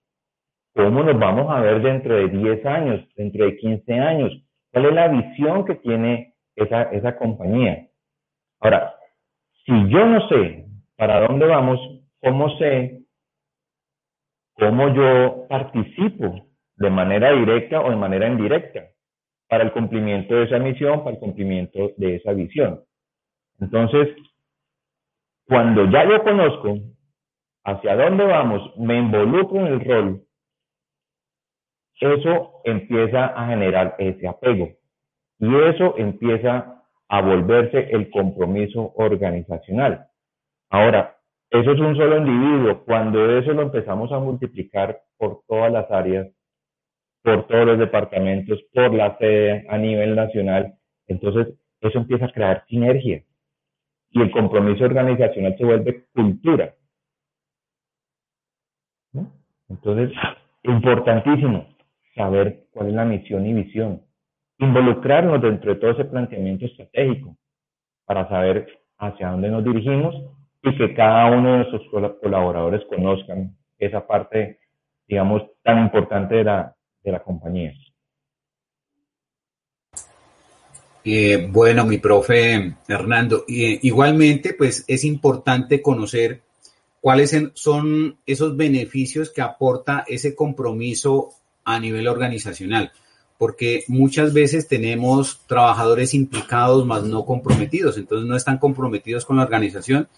¿Cómo 0.74 1.02
nos 1.02 1.18
vamos 1.18 1.50
a 1.50 1.60
ver 1.60 1.82
dentro 1.82 2.14
de 2.14 2.28
10 2.28 2.64
años, 2.66 3.04
dentro 3.16 3.44
de 3.44 3.56
15 3.56 3.92
años? 3.94 4.32
¿Cuál 4.72 4.86
es 4.86 4.94
la 4.94 5.08
visión 5.08 5.64
que 5.64 5.74
tiene 5.74 6.34
esa, 6.56 6.82
esa 6.84 7.16
compañía? 7.16 7.88
Ahora, 8.60 8.94
si 9.66 9.72
yo 9.88 10.06
no 10.06 10.26
sé 10.28 10.66
para 10.96 11.26
dónde 11.26 11.46
vamos, 11.46 11.80
¿cómo 12.20 12.56
sé 12.58 12.97
cómo 14.58 14.92
yo 14.94 15.46
participo 15.48 16.46
de 16.76 16.90
manera 16.90 17.32
directa 17.32 17.80
o 17.80 17.90
de 17.90 17.96
manera 17.96 18.28
indirecta 18.28 18.88
para 19.48 19.64
el 19.64 19.72
cumplimiento 19.72 20.34
de 20.34 20.44
esa 20.44 20.58
misión, 20.58 21.04
para 21.04 21.12
el 21.16 21.20
cumplimiento 21.20 21.92
de 21.96 22.16
esa 22.16 22.32
visión? 22.32 22.80
Entonces, 23.60 24.08
cuando 25.46 25.86
ya 25.90 26.04
yo 26.08 26.22
conozco 26.22 26.78
hacia 27.64 27.96
dónde 27.96 28.24
vamos, 28.24 28.76
me 28.76 28.98
involucro 28.98 29.60
en 29.60 29.66
el 29.66 29.84
rol, 29.84 30.22
eso 32.00 32.60
empieza 32.64 33.26
a 33.26 33.48
generar 33.48 33.96
ese 33.98 34.28
apego 34.28 34.68
y 35.40 35.54
eso 35.54 35.94
empieza 35.98 36.82
a 37.08 37.20
volverse 37.22 37.88
el 37.90 38.10
compromiso 38.10 38.92
organizacional. 38.96 40.06
Ahora, 40.70 41.17
eso 41.50 41.72
es 41.72 41.80
un 41.80 41.96
solo 41.96 42.18
individuo. 42.18 42.84
Cuando 42.84 43.38
eso 43.38 43.52
lo 43.52 43.62
empezamos 43.62 44.12
a 44.12 44.18
multiplicar 44.18 45.00
por 45.16 45.42
todas 45.46 45.72
las 45.72 45.90
áreas, 45.90 46.28
por 47.22 47.46
todos 47.46 47.66
los 47.66 47.78
departamentos, 47.78 48.60
por 48.72 48.92
la 48.92 49.16
sede 49.18 49.66
a 49.68 49.78
nivel 49.78 50.14
nacional, 50.14 50.74
entonces 51.06 51.54
eso 51.80 51.98
empieza 51.98 52.26
a 52.26 52.32
crear 52.32 52.64
sinergia 52.68 53.22
y 54.10 54.22
el 54.22 54.30
compromiso 54.30 54.84
organizacional 54.84 55.56
se 55.56 55.64
vuelve 55.64 56.04
cultura. 56.14 56.74
Entonces, 59.68 60.16
importantísimo 60.62 61.68
saber 62.14 62.64
cuál 62.72 62.88
es 62.88 62.94
la 62.94 63.04
misión 63.04 63.46
y 63.46 63.52
visión. 63.52 64.02
Involucrarnos 64.58 65.42
dentro 65.42 65.74
de 65.74 65.80
todo 65.80 65.90
ese 65.90 66.06
planteamiento 66.06 66.64
estratégico 66.64 67.36
para 68.06 68.28
saber 68.28 68.66
hacia 68.96 69.30
dónde 69.30 69.50
nos 69.50 69.62
dirigimos 69.62 70.14
y 70.62 70.76
que 70.76 70.94
cada 70.94 71.30
uno 71.30 71.52
de 71.52 71.56
nuestros 71.58 71.82
colaboradores 72.20 72.82
conozcan 72.88 73.56
esa 73.78 74.06
parte, 74.06 74.58
digamos, 75.06 75.42
tan 75.62 75.84
importante 75.84 76.36
de 76.36 76.44
la, 76.44 76.74
de 77.02 77.12
la 77.12 77.22
compañía. 77.22 77.72
Eh, 81.04 81.48
bueno, 81.50 81.86
mi 81.86 81.98
profe 81.98 82.74
Hernando, 82.86 83.44
igualmente, 83.46 84.52
pues 84.52 84.84
es 84.86 85.04
importante 85.04 85.80
conocer 85.80 86.42
cuáles 87.00 87.34
son 87.54 88.18
esos 88.26 88.56
beneficios 88.56 89.30
que 89.30 89.40
aporta 89.40 90.04
ese 90.06 90.34
compromiso 90.34 91.30
a 91.64 91.78
nivel 91.78 92.08
organizacional, 92.08 92.92
porque 93.38 93.84
muchas 93.88 94.34
veces 94.34 94.68
tenemos 94.68 95.46
trabajadores 95.46 96.12
implicados 96.14 96.84
más 96.84 97.04
no 97.04 97.24
comprometidos, 97.24 97.96
entonces 97.96 98.28
no 98.28 98.36
están 98.36 98.58
comprometidos 98.58 99.24
con 99.24 99.36
la 99.36 99.44
organización, 99.44 100.08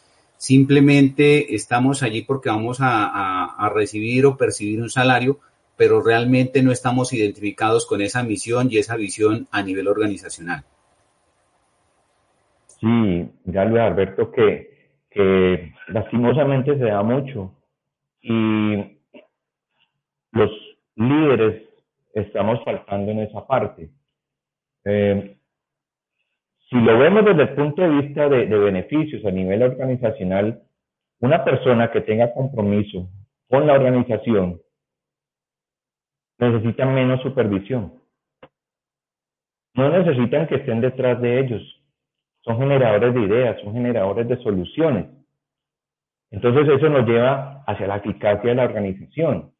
simplemente 0.41 1.55
estamos 1.55 2.03
allí 2.03 2.23
porque 2.23 2.49
vamos 2.49 2.79
a, 2.81 3.71
recibir 3.75 4.25
o 4.25 4.39
percibir 4.39 4.81
un 4.81 4.89
salario, 4.89 5.39
pero 5.77 6.03
realmente 6.03 6.63
no 6.63 6.73
estamos 6.73 7.13
identificados 7.13 7.87
con 7.87 8.01
esa 8.01 8.23
misión 8.23 8.69
y 8.71 8.79
esa 8.79 8.97
visión 8.97 9.49
a 9.53 9.63
nivel 9.63 9.87
organizacional. 9.87 10.65
Sí, 12.67 13.29
ya 13.45 13.67
Luis 13.67 13.83
Alberto, 13.83 14.33
que, 14.33 14.95
que 15.11 15.75
lastimosamente 15.89 16.79
se 16.79 16.85
da 16.85 17.03
mucho 17.03 17.55
y 18.23 18.97
los 20.33 20.51
líderes 20.97 21.69
estamos 22.15 22.65
faltando 22.65 23.11
en 23.11 23.19
esa 23.21 23.47
parte. 23.47 23.91
Eh, 24.87 25.37
si 26.71 26.77
lo 26.77 26.99
vemos 26.99 27.25
desde 27.25 27.43
el 27.43 27.55
punto 27.55 27.83
de 27.83 27.89
vista 27.89 28.29
de, 28.29 28.47
beneficios 28.47 29.25
a 29.25 29.31
nivel 29.31 29.63
organizacional, 29.63 30.63
una 31.21 31.45
persona 31.45 31.91
que 31.91 32.01
tenga 32.01 32.33
compromiso 32.33 33.09
con 33.49 33.67
la 33.67 33.75
organización 33.75 34.61
necesita 36.39 36.87
menos 36.87 37.21
supervisión. 37.21 38.01
No 39.75 39.91
necesitan 39.91 40.47
que 40.47 40.57
estén 40.57 40.81
detrás 40.81 41.21
de 41.21 41.41
ellos. 41.41 41.63
Son 42.43 42.59
generadores 42.59 43.15
de 43.15 43.21
ideas, 43.21 43.61
son 43.63 43.75
generadores 43.75 44.27
de 44.27 44.43
soluciones. 44.43 45.07
Entonces 46.31 46.69
eso 46.69 46.89
nos 46.89 47.07
lleva 47.07 47.63
hacia 47.67 47.87
la 47.87 47.97
eficacia 47.97 48.49
de 48.49 48.55
la 48.55 48.65
organización 48.65 49.53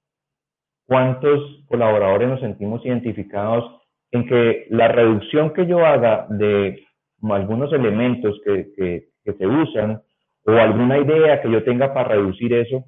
cuántos 0.91 1.65
colaboradores 1.69 2.29
nos 2.29 2.41
sentimos 2.41 2.85
identificados 2.85 3.81
en 4.11 4.27
que 4.27 4.67
la 4.71 4.89
reducción 4.89 5.53
que 5.53 5.65
yo 5.65 5.87
haga 5.87 6.27
de 6.31 6.85
algunos 7.29 7.73
elementos 7.73 8.41
que, 8.45 9.09
se 9.25 9.47
usan 9.47 10.03
o 10.45 10.51
alguna 10.53 10.99
idea 10.99 11.41
que 11.41 11.51
yo 11.51 11.63
tenga 11.63 11.95
para 11.95 12.09
reducir 12.09 12.53
eso, 12.53 12.85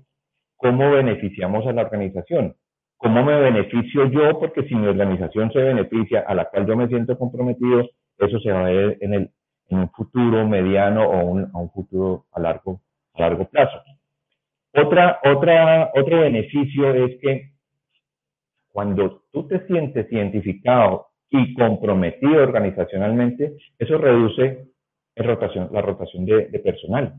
¿cómo 0.57 0.90
beneficiamos 0.90 1.64
a 1.66 1.73
la 1.73 1.83
organización? 1.83 2.57
¿Cómo 2.97 3.23
me 3.23 3.38
beneficio 3.38 4.07
yo? 4.07 4.38
Porque 4.40 4.64
si 4.64 4.75
mi 4.75 4.87
organización 4.87 5.53
se 5.53 5.61
beneficia, 5.61 6.25
a 6.27 6.35
la 6.35 6.47
cual 6.47 6.66
yo 6.66 6.77
me 6.77 6.88
siento 6.88 7.16
comprometido, 7.16 7.88
eso 8.18 8.40
se 8.40 8.51
va 8.51 8.66
a 8.66 8.71
ver 8.71 8.99
en, 9.01 9.14
el, 9.14 9.31
en 9.68 9.79
un 9.79 9.90
futuro 9.90 10.47
mediano 10.49 11.09
o 11.09 11.25
un, 11.25 11.51
a 11.53 11.59
un 11.59 11.71
futuro 11.71 12.25
a 12.33 12.40
largo, 12.40 12.81
a 13.14 13.21
largo 13.21 13.49
plazo. 13.49 13.83
Otra, 14.75 15.21
otra, 15.25 15.90
otro 15.95 16.21
beneficio 16.21 16.95
es 16.95 17.21
que 17.21 17.53
cuando 18.73 19.23
tú 19.33 19.47
te 19.47 19.66
sientes 19.66 20.11
identificado 20.11 21.12
y 21.33 21.55
comprometido 21.55 22.42
organizacionalmente, 22.42 23.57
eso 23.79 23.99
reduce 23.99 24.66
la 25.16 25.83
rotación 25.83 26.25
de, 26.25 26.61
personal. 26.61 27.14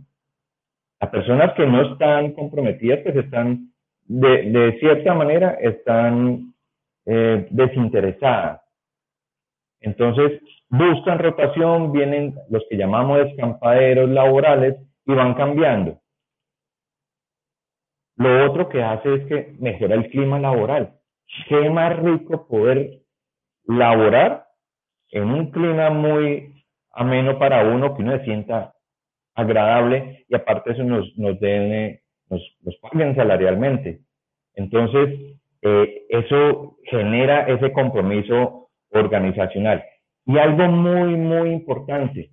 Las 1.01 1.09
personas 1.09 1.53
que 1.53 1.65
no 1.65 1.91
están 1.91 2.31
comprometidas, 2.33 2.99
pues 3.03 3.15
están, 3.17 3.73
de, 4.05 4.77
cierta 4.79 5.13
manera, 5.13 5.57
están 5.59 6.53
eh, 7.05 7.47
desinteresadas. 7.49 8.61
Entonces, 9.81 10.39
buscan 10.69 11.19
rotación, 11.19 11.91
vienen 11.91 12.35
los 12.49 12.63
que 12.69 12.77
llamamos 12.77 13.19
escampaderos 13.27 14.09
laborales 14.09 14.77
y 15.05 15.13
van 15.13 15.33
cambiando. 15.33 15.99
Lo 18.15 18.49
otro 18.49 18.69
que 18.69 18.81
hace 18.81 19.15
es 19.15 19.25
que 19.25 19.55
mejora 19.59 19.95
el 19.95 20.09
clima 20.09 20.39
laboral 20.39 20.93
qué 21.47 21.69
más 21.69 21.97
rico 21.99 22.47
poder 22.47 22.99
laborar 23.65 24.45
en 25.11 25.25
un 25.25 25.51
clima 25.51 25.89
muy 25.89 26.65
ameno 26.91 27.37
para 27.37 27.63
uno, 27.65 27.95
que 27.95 28.01
uno 28.01 28.17
se 28.17 28.25
sienta 28.25 28.73
agradable 29.35 30.25
y 30.27 30.35
aparte 30.35 30.71
eso 30.71 30.83
nos, 30.83 31.05
nos, 31.17 31.39
den, 31.39 31.99
nos, 32.29 32.41
nos 32.61 32.75
paguen 32.77 33.15
salarialmente. 33.15 34.01
Entonces, 34.55 35.37
eh, 35.61 36.05
eso 36.09 36.77
genera 36.83 37.47
ese 37.47 37.71
compromiso 37.71 38.69
organizacional. 38.91 39.83
Y 40.25 40.37
algo 40.37 40.67
muy, 40.67 41.15
muy 41.15 41.49
importante, 41.51 42.29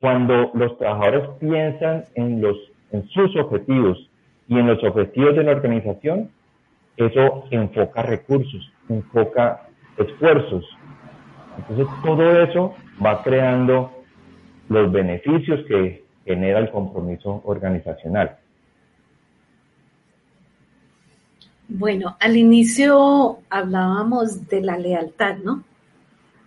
cuando 0.00 0.50
los 0.54 0.76
trabajadores 0.78 1.28
piensan 1.38 2.04
en, 2.14 2.40
los, 2.40 2.56
en 2.90 3.06
sus 3.08 3.34
objetivos 3.36 4.10
y 4.48 4.58
en 4.58 4.66
los 4.66 4.82
objetivos 4.82 5.36
de 5.36 5.44
la 5.44 5.52
organización, 5.52 6.30
eso 6.96 7.44
enfoca 7.50 8.02
recursos, 8.02 8.72
enfoca 8.88 9.68
esfuerzos. 9.96 10.64
Entonces 11.56 11.86
todo 12.02 12.42
eso 12.42 12.74
va 13.04 13.22
creando 13.22 13.90
los 14.68 14.90
beneficios 14.90 15.60
que 15.66 16.04
genera 16.24 16.60
el 16.60 16.70
compromiso 16.70 17.42
organizacional. 17.44 18.38
Bueno, 21.68 22.16
al 22.20 22.36
inicio 22.36 23.38
hablábamos 23.48 24.48
de 24.48 24.60
la 24.60 24.76
lealtad, 24.76 25.36
¿no? 25.38 25.64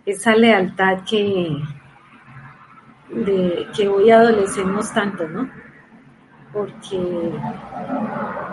Esa 0.04 0.36
lealtad 0.36 1.00
que, 1.08 1.56
de, 3.10 3.66
que 3.76 3.88
hoy 3.88 4.10
adolecemos 4.10 4.92
tanto, 4.94 5.28
¿no? 5.28 5.50
Porque 6.52 7.32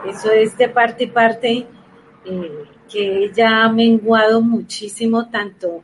eso 0.09 0.31
es 0.31 0.57
de 0.57 0.67
parte 0.69 1.03
y 1.03 1.07
parte 1.07 1.67
eh, 2.25 2.65
que 2.91 3.25
ella 3.25 3.63
ha 3.63 3.71
menguado 3.71 4.41
muchísimo 4.41 5.29
tanto 5.29 5.83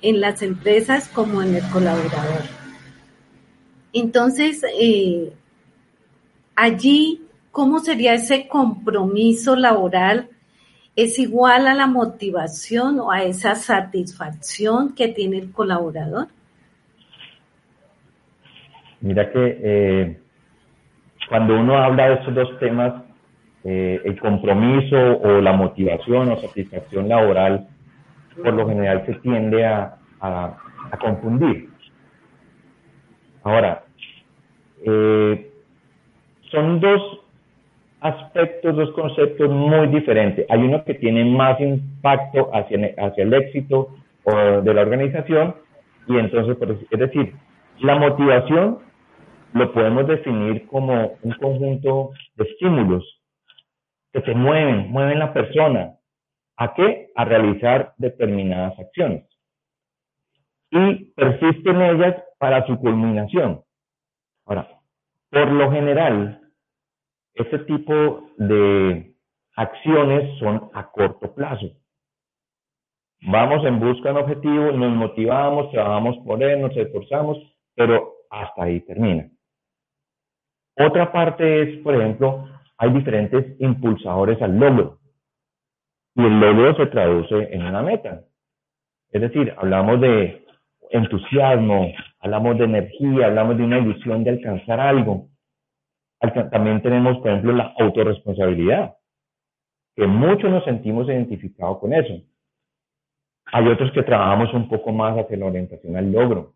en 0.00 0.20
las 0.20 0.42
empresas 0.42 1.08
como 1.08 1.42
en 1.42 1.56
el 1.56 1.68
colaborador. 1.70 2.42
Entonces, 3.92 4.64
eh, 4.80 5.32
allí, 6.56 7.22
¿cómo 7.50 7.78
sería 7.78 8.14
ese 8.14 8.48
compromiso 8.48 9.54
laboral? 9.54 10.28
¿Es 10.96 11.18
igual 11.18 11.66
a 11.66 11.74
la 11.74 11.86
motivación 11.86 13.00
o 13.00 13.10
a 13.10 13.22
esa 13.22 13.54
satisfacción 13.54 14.94
que 14.94 15.08
tiene 15.08 15.38
el 15.38 15.52
colaborador? 15.52 16.28
Mira 19.00 19.30
que 19.32 19.58
eh, 19.62 20.20
cuando 21.28 21.58
uno 21.58 21.76
habla 21.76 22.08
de 22.08 22.14
estos 22.14 22.34
dos 22.34 22.58
temas, 22.60 23.02
eh, 23.64 24.00
el 24.04 24.18
compromiso 24.18 24.96
o 24.96 25.40
la 25.40 25.52
motivación 25.52 26.32
o 26.32 26.40
satisfacción 26.40 27.08
laboral, 27.08 27.68
por 28.42 28.54
lo 28.54 28.66
general 28.66 29.04
se 29.06 29.14
tiende 29.16 29.64
a, 29.64 29.98
confundir. 31.00 31.68
Ahora, 33.42 33.82
eh, 34.84 35.50
son 36.50 36.80
dos 36.80 37.20
aspectos, 38.00 38.76
dos 38.76 38.90
conceptos 38.92 39.50
muy 39.50 39.88
diferentes. 39.88 40.46
Hay 40.50 40.60
uno 40.60 40.84
que 40.84 40.94
tiene 40.94 41.24
más 41.24 41.60
impacto 41.60 42.50
hacia, 42.52 42.94
hacia 42.98 43.24
el 43.24 43.32
éxito 43.32 43.96
de 44.24 44.74
la 44.74 44.82
organización 44.82 45.54
y 46.06 46.16
entonces, 46.16 46.56
es 46.90 46.98
decir, 46.98 47.34
la 47.80 47.96
motivación 47.96 48.78
lo 49.52 49.72
podemos 49.72 50.06
definir 50.06 50.66
como 50.66 51.16
un 51.22 51.32
conjunto 51.32 52.10
de 52.36 52.44
estímulos 52.44 53.21
que 54.12 54.20
se 54.22 54.34
mueven, 54.34 54.90
mueven 54.90 55.18
la 55.18 55.32
persona. 55.32 55.94
¿A 56.56 56.74
qué? 56.74 57.10
A 57.14 57.24
realizar 57.24 57.94
determinadas 57.96 58.78
acciones. 58.78 59.26
Y 60.70 61.12
persisten 61.14 61.80
ellas 61.82 62.22
para 62.38 62.66
su 62.66 62.78
culminación. 62.78 63.62
Ahora, 64.46 64.68
por 65.30 65.50
lo 65.50 65.70
general, 65.70 66.40
este 67.34 67.58
tipo 67.60 68.28
de 68.36 69.14
acciones 69.56 70.38
son 70.38 70.70
a 70.74 70.90
corto 70.90 71.34
plazo. 71.34 71.66
Vamos 73.22 73.64
en 73.64 73.78
busca 73.78 74.08
de 74.08 74.14
un 74.14 74.22
objetivo, 74.22 74.72
nos 74.72 74.96
motivamos, 74.96 75.70
trabajamos 75.70 76.16
por 76.24 76.42
él, 76.42 76.60
nos 76.60 76.76
esforzamos, 76.76 77.38
pero 77.74 78.12
hasta 78.30 78.64
ahí 78.64 78.80
termina. 78.80 79.30
Otra 80.76 81.12
parte 81.12 81.62
es, 81.62 81.82
por 81.82 81.94
ejemplo, 81.94 82.48
hay 82.82 82.90
diferentes 82.90 83.60
impulsadores 83.60 84.42
al 84.42 84.58
logro. 84.58 84.98
Y 86.16 86.24
el 86.24 86.40
logro 86.40 86.74
se 86.74 86.86
traduce 86.86 87.54
en 87.54 87.62
una 87.62 87.80
meta. 87.80 88.24
Es 89.12 89.20
decir, 89.20 89.54
hablamos 89.56 90.00
de 90.00 90.44
entusiasmo, 90.90 91.92
hablamos 92.18 92.58
de 92.58 92.64
energía, 92.64 93.26
hablamos 93.26 93.56
de 93.56 93.62
una 93.62 93.78
ilusión 93.78 94.24
de 94.24 94.30
alcanzar 94.30 94.80
algo. 94.80 95.28
También 96.50 96.82
tenemos, 96.82 97.18
por 97.18 97.28
ejemplo, 97.28 97.52
la 97.52 97.72
autorresponsabilidad, 97.78 98.96
que 99.94 100.08
muchos 100.08 100.50
nos 100.50 100.64
sentimos 100.64 101.06
identificados 101.06 101.78
con 101.78 101.92
eso. 101.92 102.20
Hay 103.52 103.68
otros 103.68 103.92
que 103.92 104.02
trabajamos 104.02 104.52
un 104.54 104.68
poco 104.68 104.90
más 104.90 105.16
hacia 105.16 105.36
la 105.36 105.46
orientación 105.46 105.96
al 105.96 106.10
logro. 106.10 106.54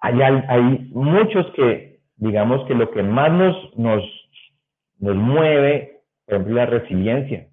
Hay, 0.00 0.20
hay 0.20 0.90
muchos 0.92 1.46
que, 1.52 1.95
digamos 2.16 2.66
que 2.66 2.74
lo 2.74 2.90
que 2.90 3.02
más 3.02 3.30
nos, 3.32 3.78
nos, 3.78 4.02
nos 4.98 5.16
mueve, 5.16 6.00
por 6.24 6.34
ejemplo, 6.34 6.54
la 6.54 6.66
resiliencia. 6.66 7.48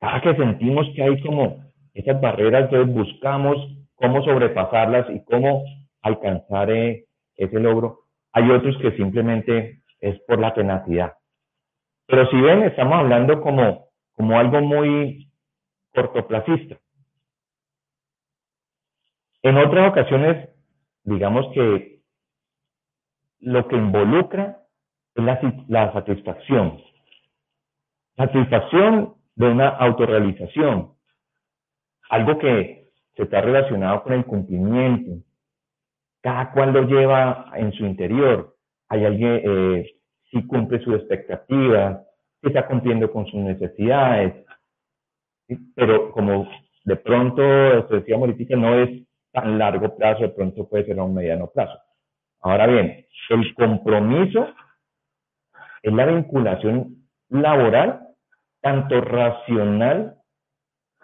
Cada 0.00 0.20
que 0.22 0.34
sentimos 0.34 0.86
que 0.94 1.02
hay 1.02 1.20
como 1.22 1.64
esas 1.94 2.20
barreras, 2.20 2.64
entonces 2.64 2.94
buscamos 2.94 3.56
cómo 3.96 4.22
sobrepasarlas 4.22 5.10
y 5.10 5.22
cómo 5.24 5.64
alcanzar 6.02 6.70
eh, 6.70 7.04
ese 7.36 7.60
logro. 7.60 8.00
Hay 8.32 8.50
otros 8.50 8.76
que 8.78 8.92
simplemente 8.92 9.82
es 10.00 10.18
por 10.22 10.38
la 10.38 10.54
tenacidad. 10.54 11.14
Pero 12.06 12.28
si 12.30 12.40
ven, 12.40 12.62
estamos 12.62 12.98
hablando 12.98 13.40
como, 13.40 13.88
como 14.12 14.38
algo 14.38 14.60
muy 14.60 15.28
cortoplacista. 15.94 16.78
En 19.42 19.56
otras 19.56 19.90
ocasiones, 19.90 20.48
digamos 21.04 21.46
que 21.54 21.89
lo 23.40 23.66
que 23.68 23.76
involucra 23.76 24.58
es 25.14 25.24
la, 25.24 25.40
la 25.68 25.92
satisfacción. 25.92 26.80
Satisfacción 28.16 29.14
de 29.34 29.48
una 29.48 29.68
autorrealización. 29.68 30.92
Algo 32.10 32.38
que 32.38 32.88
se 33.16 33.22
está 33.22 33.40
relacionado 33.40 34.02
con 34.02 34.12
el 34.12 34.24
cumplimiento, 34.24 35.24
cada 36.20 36.52
cual 36.52 36.72
lo 36.72 36.82
lleva 36.82 37.50
en 37.54 37.72
su 37.72 37.84
interior. 37.86 38.56
Hay 38.88 39.04
alguien, 39.04 39.40
eh, 39.44 39.90
si 40.30 40.46
cumple 40.46 40.80
sus 40.80 40.94
expectativas, 40.96 42.02
si 42.40 42.48
está 42.48 42.66
cumpliendo 42.66 43.10
con 43.10 43.26
sus 43.26 43.40
necesidades. 43.40 44.44
Pero 45.74 46.12
como 46.12 46.48
de 46.84 46.96
pronto, 46.96 47.42
esto 47.78 47.94
decía 47.96 48.16
ahorita, 48.16 48.56
no 48.56 48.74
es 48.74 49.02
tan 49.32 49.58
largo 49.58 49.96
plazo, 49.96 50.22
de 50.22 50.28
pronto 50.30 50.68
puede 50.68 50.84
ser 50.84 50.98
a 50.98 51.04
un 51.04 51.14
mediano 51.14 51.48
plazo. 51.48 51.78
Ahora 52.42 52.66
bien, 52.66 53.06
el 53.28 53.54
compromiso 53.54 54.48
es 55.82 55.92
la 55.92 56.06
vinculación 56.06 57.06
laboral, 57.28 58.00
tanto 58.60 59.00
racional, 59.00 60.16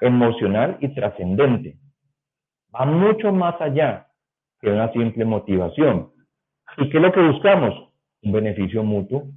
emocional 0.00 0.76
y 0.80 0.94
trascendente. 0.94 1.78
Va 2.74 2.84
mucho 2.84 3.32
más 3.32 3.60
allá 3.60 4.08
que 4.60 4.70
una 4.70 4.90
simple 4.92 5.24
motivación. 5.24 6.12
¿Y 6.78 6.90
qué 6.90 6.96
es 6.98 7.02
lo 7.02 7.12
que 7.12 7.20
buscamos? 7.20 7.92
Un 8.22 8.32
beneficio 8.32 8.82
mutuo, 8.82 9.28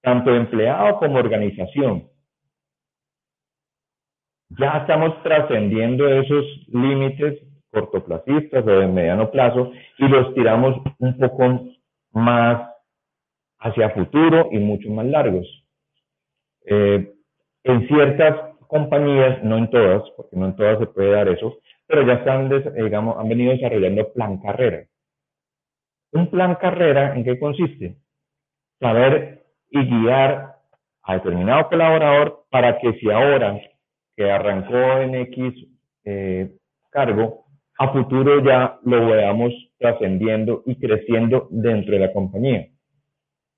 tanto 0.00 0.34
empleado 0.34 0.98
como 0.98 1.18
organización. 1.18 2.08
Ya 4.58 4.78
estamos 4.78 5.22
trascendiendo 5.22 6.08
esos 6.08 6.44
límites 6.68 7.40
cortoplacistas 7.72 8.64
o 8.66 8.70
de 8.70 8.86
mediano 8.86 9.30
plazo 9.30 9.72
y 9.98 10.06
los 10.06 10.34
tiramos 10.34 10.76
un 10.98 11.18
poco 11.18 11.68
más 12.12 12.70
hacia 13.58 13.90
futuro 13.90 14.48
y 14.52 14.58
mucho 14.58 14.90
más 14.90 15.06
largos. 15.06 15.46
Eh, 16.66 17.12
en 17.64 17.88
ciertas 17.88 18.56
compañías, 18.66 19.42
no 19.42 19.58
en 19.58 19.70
todas, 19.70 20.02
porque 20.16 20.36
no 20.36 20.46
en 20.46 20.56
todas 20.56 20.78
se 20.78 20.86
puede 20.86 21.10
dar 21.10 21.28
eso, 21.28 21.58
pero 21.86 22.06
ya 22.06 22.14
están, 22.14 22.48
digamos, 22.74 23.18
han 23.18 23.28
venido 23.28 23.52
desarrollando 23.52 24.12
plan 24.12 24.38
carrera. 24.38 24.86
Un 26.12 26.30
plan 26.30 26.56
carrera, 26.56 27.14
¿en 27.16 27.24
qué 27.24 27.38
consiste? 27.38 27.96
Saber 28.80 29.44
y 29.70 29.84
guiar 29.84 30.56
a 31.02 31.14
determinado 31.14 31.68
colaborador 31.68 32.44
para 32.50 32.78
que 32.78 32.92
si 32.94 33.10
ahora 33.10 33.60
que 34.16 34.30
arrancó 34.30 34.98
en 34.98 35.14
X 35.14 35.68
eh, 36.04 36.52
cargo, 36.90 37.41
a 37.78 37.92
futuro 37.92 38.44
ya 38.44 38.78
lo 38.84 39.06
veamos 39.06 39.52
trascendiendo 39.78 40.62
y 40.66 40.76
creciendo 40.76 41.48
dentro 41.50 41.94
de 41.94 42.00
la 42.00 42.12
compañía. 42.12 42.68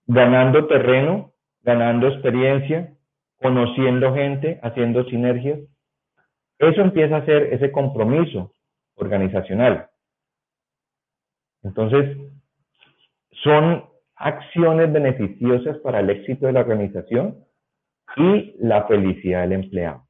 Ganando 0.06 0.66
terreno, 0.66 1.32
ganando 1.62 2.08
experiencia, 2.08 2.94
conociendo 3.40 4.14
gente, 4.14 4.58
haciendo 4.62 5.04
sinergias 5.04 5.60
eso 6.58 6.80
empieza 6.80 7.16
a 7.16 7.24
ser 7.24 7.52
ese 7.52 7.72
compromiso 7.72 8.52
organizacional. 8.96 9.88
Entonces, 11.62 12.16
son 13.42 13.84
acciones 14.16 14.92
beneficiosas 14.92 15.78
para 15.78 16.00
el 16.00 16.10
éxito 16.10 16.46
de 16.46 16.52
la 16.52 16.60
organización 16.60 17.44
y 18.16 18.54
la 18.58 18.86
felicidad 18.86 19.42
del 19.42 19.52
empleado. 19.52 20.06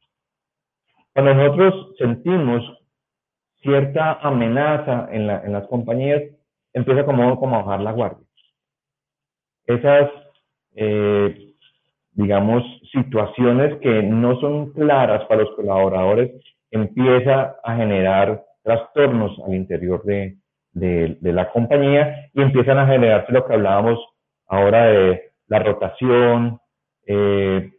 Cuando 1.14 1.35
nosotros 1.35 1.97
sentimos 1.97 2.62
cierta 3.64 4.20
amenaza 4.22 5.09
en, 5.11 5.27
las 5.27 5.66
compañías, 5.66 6.22
empieza 6.72 7.05
como, 7.05 7.37
como 7.40 7.57
a 7.57 7.62
bajar 7.62 7.81
la 7.81 7.92
guardia. 7.92 8.27
Esas 9.66 10.11
eh, 10.77 11.55
digamos, 12.14 12.62
situaciones 12.92 13.77
que 13.81 14.03
no 14.03 14.38
son 14.40 14.72
claras 14.72 15.24
para 15.27 15.42
los 15.42 15.55
colaboradores, 15.57 16.31
empieza 16.70 17.57
a 17.62 17.77
generar 17.77 18.44
trastornos 18.62 19.37
al 19.46 19.55
interior 19.55 20.03
de, 20.05 20.37
la 21.20 21.50
compañía 21.50 22.31
y 22.33 22.42
empiezan 22.42 22.79
a 22.79 22.87
generarse 22.87 23.33
lo 23.33 23.44
que 23.44 23.55
hablábamos 23.55 23.98
ahora 24.46 24.87
de 24.87 25.33
la 25.48 25.59
rotación, 25.61 26.59
eh, 27.07 27.70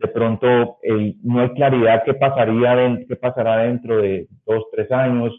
de 0.00 0.08
pronto 0.08 0.78
no 1.22 1.40
hay 1.40 1.50
claridad 1.50 2.02
qué 2.04 2.14
pasaría, 2.14 3.04
qué 3.06 3.16
pasará 3.16 3.58
dentro 3.58 3.98
de 4.00 4.26
dos, 4.46 4.64
tres 4.72 4.90
años, 4.90 5.32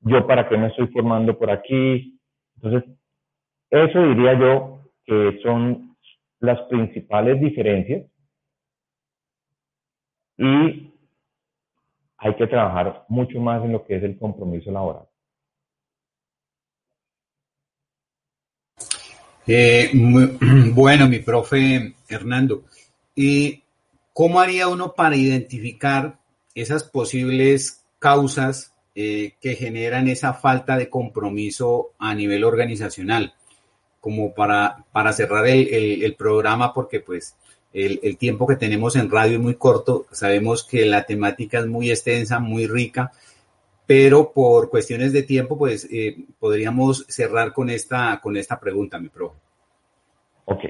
yo 0.00 0.24
para 0.26 0.48
qué 0.48 0.56
me 0.56 0.68
estoy 0.68 0.86
formando 0.88 1.36
por 1.36 1.50
aquí. 1.50 2.20
Entonces, 2.56 2.88
eso 3.70 4.02
diría 4.02 4.38
yo 4.38 4.78
que 5.04 5.40
son 5.42 5.96
las 6.38 6.60
principales 6.68 7.40
diferencias 7.40 8.06
y 10.38 10.92
hay 12.18 12.34
que 12.36 12.46
trabajar 12.46 13.04
mucho 13.08 13.40
más 13.40 13.64
en 13.64 13.72
lo 13.72 13.84
que 13.84 13.96
es 13.96 14.02
el 14.04 14.16
compromiso 14.16 14.70
laboral. 14.70 15.06
Eh, 19.46 19.90
bueno, 20.74 21.08
mi 21.08 21.18
profe 21.18 21.94
Hernando, 22.08 22.62
¿y 23.14 23.63
cómo 24.14 24.40
haría 24.40 24.68
uno 24.68 24.94
para 24.94 25.16
identificar 25.16 26.16
esas 26.54 26.84
posibles 26.84 27.84
causas 27.98 28.72
eh, 28.94 29.34
que 29.40 29.56
generan 29.56 30.08
esa 30.08 30.32
falta 30.32 30.78
de 30.78 30.88
compromiso 30.88 31.90
a 31.98 32.14
nivel 32.14 32.44
organizacional. 32.44 33.34
Como 34.00 34.32
para, 34.34 34.84
para 34.92 35.12
cerrar 35.12 35.46
el, 35.46 36.14
programa, 36.16 36.72
porque 36.72 37.00
pues 37.00 37.36
el, 37.72 38.00
el, 38.02 38.18
tiempo 38.18 38.46
que 38.46 38.56
tenemos 38.56 38.96
en 38.96 39.10
radio 39.10 39.34
es 39.34 39.40
muy 39.40 39.54
corto, 39.54 40.04
sabemos 40.12 40.62
que 40.62 40.84
la 40.84 41.04
temática 41.04 41.58
es 41.58 41.66
muy 41.66 41.90
extensa, 41.90 42.38
muy 42.38 42.66
rica, 42.66 43.12
pero 43.86 44.30
por 44.30 44.68
cuestiones 44.68 45.12
de 45.14 45.22
tiempo, 45.22 45.56
pues 45.56 45.88
eh, 45.90 46.16
podríamos 46.38 47.06
cerrar 47.08 47.54
con 47.54 47.70
esta, 47.70 48.20
con 48.22 48.36
esta 48.36 48.60
pregunta, 48.60 48.98
mi 48.98 49.08
profe. 49.08 49.38
Ok. 50.44 50.64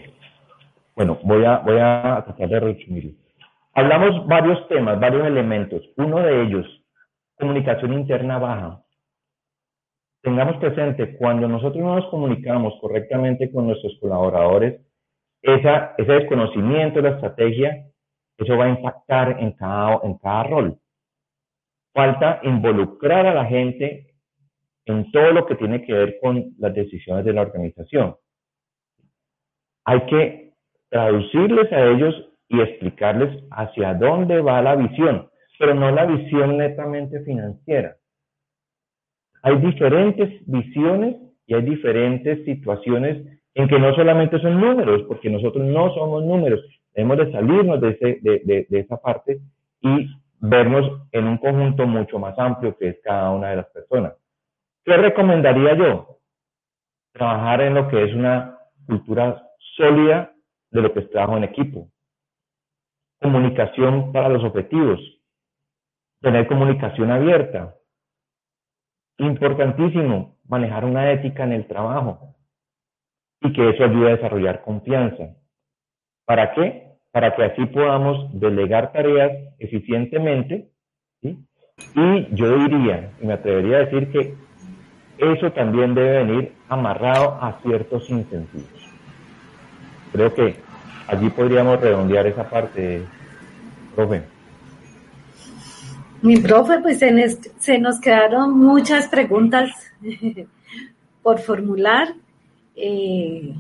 Bueno, 0.94 1.18
voy 1.24 1.44
a, 1.44 1.58
voy 1.58 1.78
a 1.80 2.22
tratar 2.24 2.48
de 2.48 2.60
resumir. 2.60 3.23
Hablamos 3.76 4.26
varios 4.28 4.68
temas, 4.68 5.00
varios 5.00 5.26
elementos. 5.26 5.82
Uno 5.96 6.18
de 6.20 6.42
ellos, 6.42 6.66
comunicación 7.36 7.92
interna 7.92 8.38
baja. 8.38 8.84
Tengamos 10.22 10.56
presente, 10.58 11.16
cuando 11.16 11.48
nosotros 11.48 11.82
no 11.82 11.96
nos 11.96 12.06
comunicamos 12.06 12.74
correctamente 12.80 13.50
con 13.50 13.66
nuestros 13.66 13.98
colaboradores, 14.00 14.80
esa, 15.42 15.94
ese 15.98 16.12
desconocimiento 16.12 17.02
de 17.02 17.10
la 17.10 17.16
estrategia, 17.16 17.86
eso 18.38 18.56
va 18.56 18.66
a 18.66 18.70
impactar 18.70 19.40
en 19.40 19.52
cada, 19.52 20.00
en 20.04 20.18
cada 20.18 20.44
rol. 20.44 20.78
Falta 21.92 22.40
involucrar 22.44 23.26
a 23.26 23.34
la 23.34 23.44
gente 23.44 24.14
en 24.86 25.10
todo 25.10 25.32
lo 25.32 25.46
que 25.46 25.56
tiene 25.56 25.82
que 25.82 25.92
ver 25.92 26.18
con 26.22 26.54
las 26.58 26.72
decisiones 26.74 27.24
de 27.24 27.32
la 27.32 27.42
organización. 27.42 28.16
Hay 29.84 30.06
que 30.06 30.52
traducirles 30.88 31.72
a 31.72 31.86
ellos 31.90 32.33
y 32.48 32.60
explicarles 32.60 33.44
hacia 33.50 33.94
dónde 33.94 34.40
va 34.40 34.62
la 34.62 34.76
visión, 34.76 35.28
pero 35.58 35.74
no 35.74 35.90
la 35.90 36.06
visión 36.06 36.58
netamente 36.58 37.20
financiera. 37.20 37.96
Hay 39.42 39.56
diferentes 39.58 40.40
visiones 40.46 41.16
y 41.46 41.54
hay 41.54 41.62
diferentes 41.62 42.44
situaciones 42.44 43.40
en 43.54 43.68
que 43.68 43.78
no 43.78 43.94
solamente 43.94 44.38
son 44.40 44.60
números, 44.60 45.02
porque 45.06 45.30
nosotros 45.30 45.64
no 45.64 45.92
somos 45.94 46.24
números, 46.24 46.60
debemos 46.94 47.18
de 47.18 47.32
salirnos 47.32 47.80
de, 47.80 48.66
de 48.68 48.78
esa 48.80 48.96
parte 48.96 49.40
y 49.80 50.08
vernos 50.40 51.08
en 51.12 51.26
un 51.26 51.38
conjunto 51.38 51.86
mucho 51.86 52.18
más 52.18 52.38
amplio 52.38 52.76
que 52.76 52.88
es 52.88 52.96
cada 53.02 53.30
una 53.30 53.50
de 53.50 53.56
las 53.56 53.66
personas. 53.66 54.14
¿Qué 54.84 54.96
recomendaría 54.96 55.74
yo? 55.74 56.18
Trabajar 57.12 57.62
en 57.62 57.74
lo 57.74 57.88
que 57.88 58.04
es 58.04 58.14
una 58.14 58.58
cultura 58.86 59.42
sólida 59.76 60.32
de 60.70 60.82
lo 60.82 60.92
que 60.92 61.00
es 61.00 61.10
trabajo 61.10 61.36
en 61.36 61.44
equipo. 61.44 61.88
Comunicación 63.24 64.12
para 64.12 64.28
los 64.28 64.44
objetivos. 64.44 65.00
Tener 66.20 66.46
comunicación 66.46 67.10
abierta. 67.10 67.74
Importantísimo, 69.18 70.36
manejar 70.46 70.84
una 70.84 71.10
ética 71.10 71.42
en 71.42 71.54
el 71.54 71.66
trabajo 71.66 72.36
y 73.40 73.52
que 73.52 73.70
eso 73.70 73.82
ayude 73.82 74.10
a 74.12 74.16
desarrollar 74.16 74.62
confianza. 74.62 75.34
¿Para 76.24 76.54
qué? 76.54 76.84
para 77.14 77.32
que 77.36 77.44
así 77.44 77.64
podamos 77.66 78.28
delegar 78.40 78.90
tareas 78.92 79.30
eficientemente. 79.60 80.68
Y 81.22 82.34
yo 82.34 82.58
diría, 82.58 83.12
y 83.22 83.26
me 83.26 83.34
atrevería 83.34 83.76
a 83.76 83.84
decir 83.84 84.10
que 84.10 84.34
eso 85.18 85.52
también 85.52 85.94
debe 85.94 86.24
venir 86.24 86.52
amarrado 86.68 87.38
a 87.40 87.60
ciertos 87.62 88.10
incentivos. 88.10 88.68
Creo 90.10 90.34
que 90.34 90.56
allí 91.06 91.30
podríamos 91.30 91.80
redondear 91.80 92.26
esa 92.26 92.48
parte, 92.48 93.02
profe. 93.94 94.22
Mi 96.22 96.38
profe, 96.38 96.78
pues 96.78 97.00
se 97.58 97.78
nos 97.78 98.00
quedaron 98.00 98.58
muchas 98.58 99.08
preguntas 99.08 99.70
por 101.22 101.38
formular. 101.38 102.14
Eh, 102.76 103.54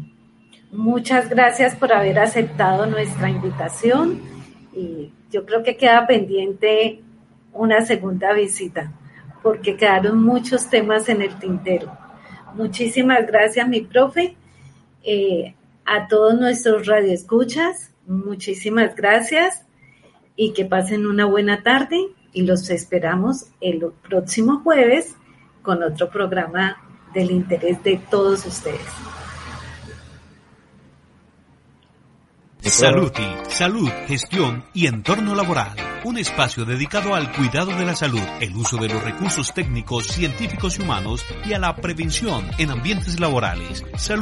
Muchas 0.74 1.30
gracias 1.30 1.76
por 1.76 1.92
haber 1.92 2.18
aceptado 2.18 2.84
nuestra 2.86 3.30
invitación 3.30 4.20
y 4.72 5.12
yo 5.30 5.46
creo 5.46 5.62
que 5.62 5.76
queda 5.76 6.04
pendiente 6.04 7.00
una 7.52 7.82
segunda 7.82 8.32
visita 8.32 8.92
porque 9.40 9.76
quedaron 9.76 10.20
muchos 10.20 10.68
temas 10.68 11.08
en 11.08 11.22
el 11.22 11.38
tintero. 11.38 11.96
Muchísimas 12.54 13.24
gracias, 13.24 13.68
mi 13.68 13.82
profe. 13.82 14.34
Eh, 15.04 15.54
a 15.86 16.08
todos 16.08 16.34
nuestros 16.34 16.86
radioescuchas, 16.86 17.92
muchísimas 18.06 18.94
gracias 18.96 19.64
y 20.36 20.52
que 20.52 20.64
pasen 20.64 21.06
una 21.06 21.26
buena 21.26 21.62
tarde 21.62 21.98
y 22.32 22.42
los 22.42 22.68
esperamos 22.70 23.46
el 23.60 23.92
próximo 24.08 24.60
jueves 24.60 25.14
con 25.62 25.82
otro 25.82 26.10
programa 26.10 26.76
del 27.14 27.30
interés 27.30 27.82
de 27.82 28.00
todos 28.10 28.44
ustedes. 28.44 28.80
Saluti, 32.60 33.22
salud, 33.50 33.90
gestión 34.06 34.64
y 34.72 34.86
entorno 34.86 35.34
laboral. 35.34 35.76
Un 36.04 36.16
espacio 36.16 36.64
dedicado 36.64 37.14
al 37.14 37.30
cuidado 37.32 37.76
de 37.76 37.84
la 37.84 37.94
salud, 37.94 38.22
el 38.40 38.56
uso 38.56 38.78
de 38.78 38.88
los 38.88 39.02
recursos 39.02 39.52
técnicos, 39.52 40.06
científicos 40.06 40.78
y 40.78 40.82
humanos 40.82 41.24
y 41.44 41.52
a 41.52 41.58
la 41.58 41.76
prevención 41.76 42.50
en 42.58 42.70
ambientes 42.70 43.20
laborales. 43.20 43.84
Salud 43.96 44.12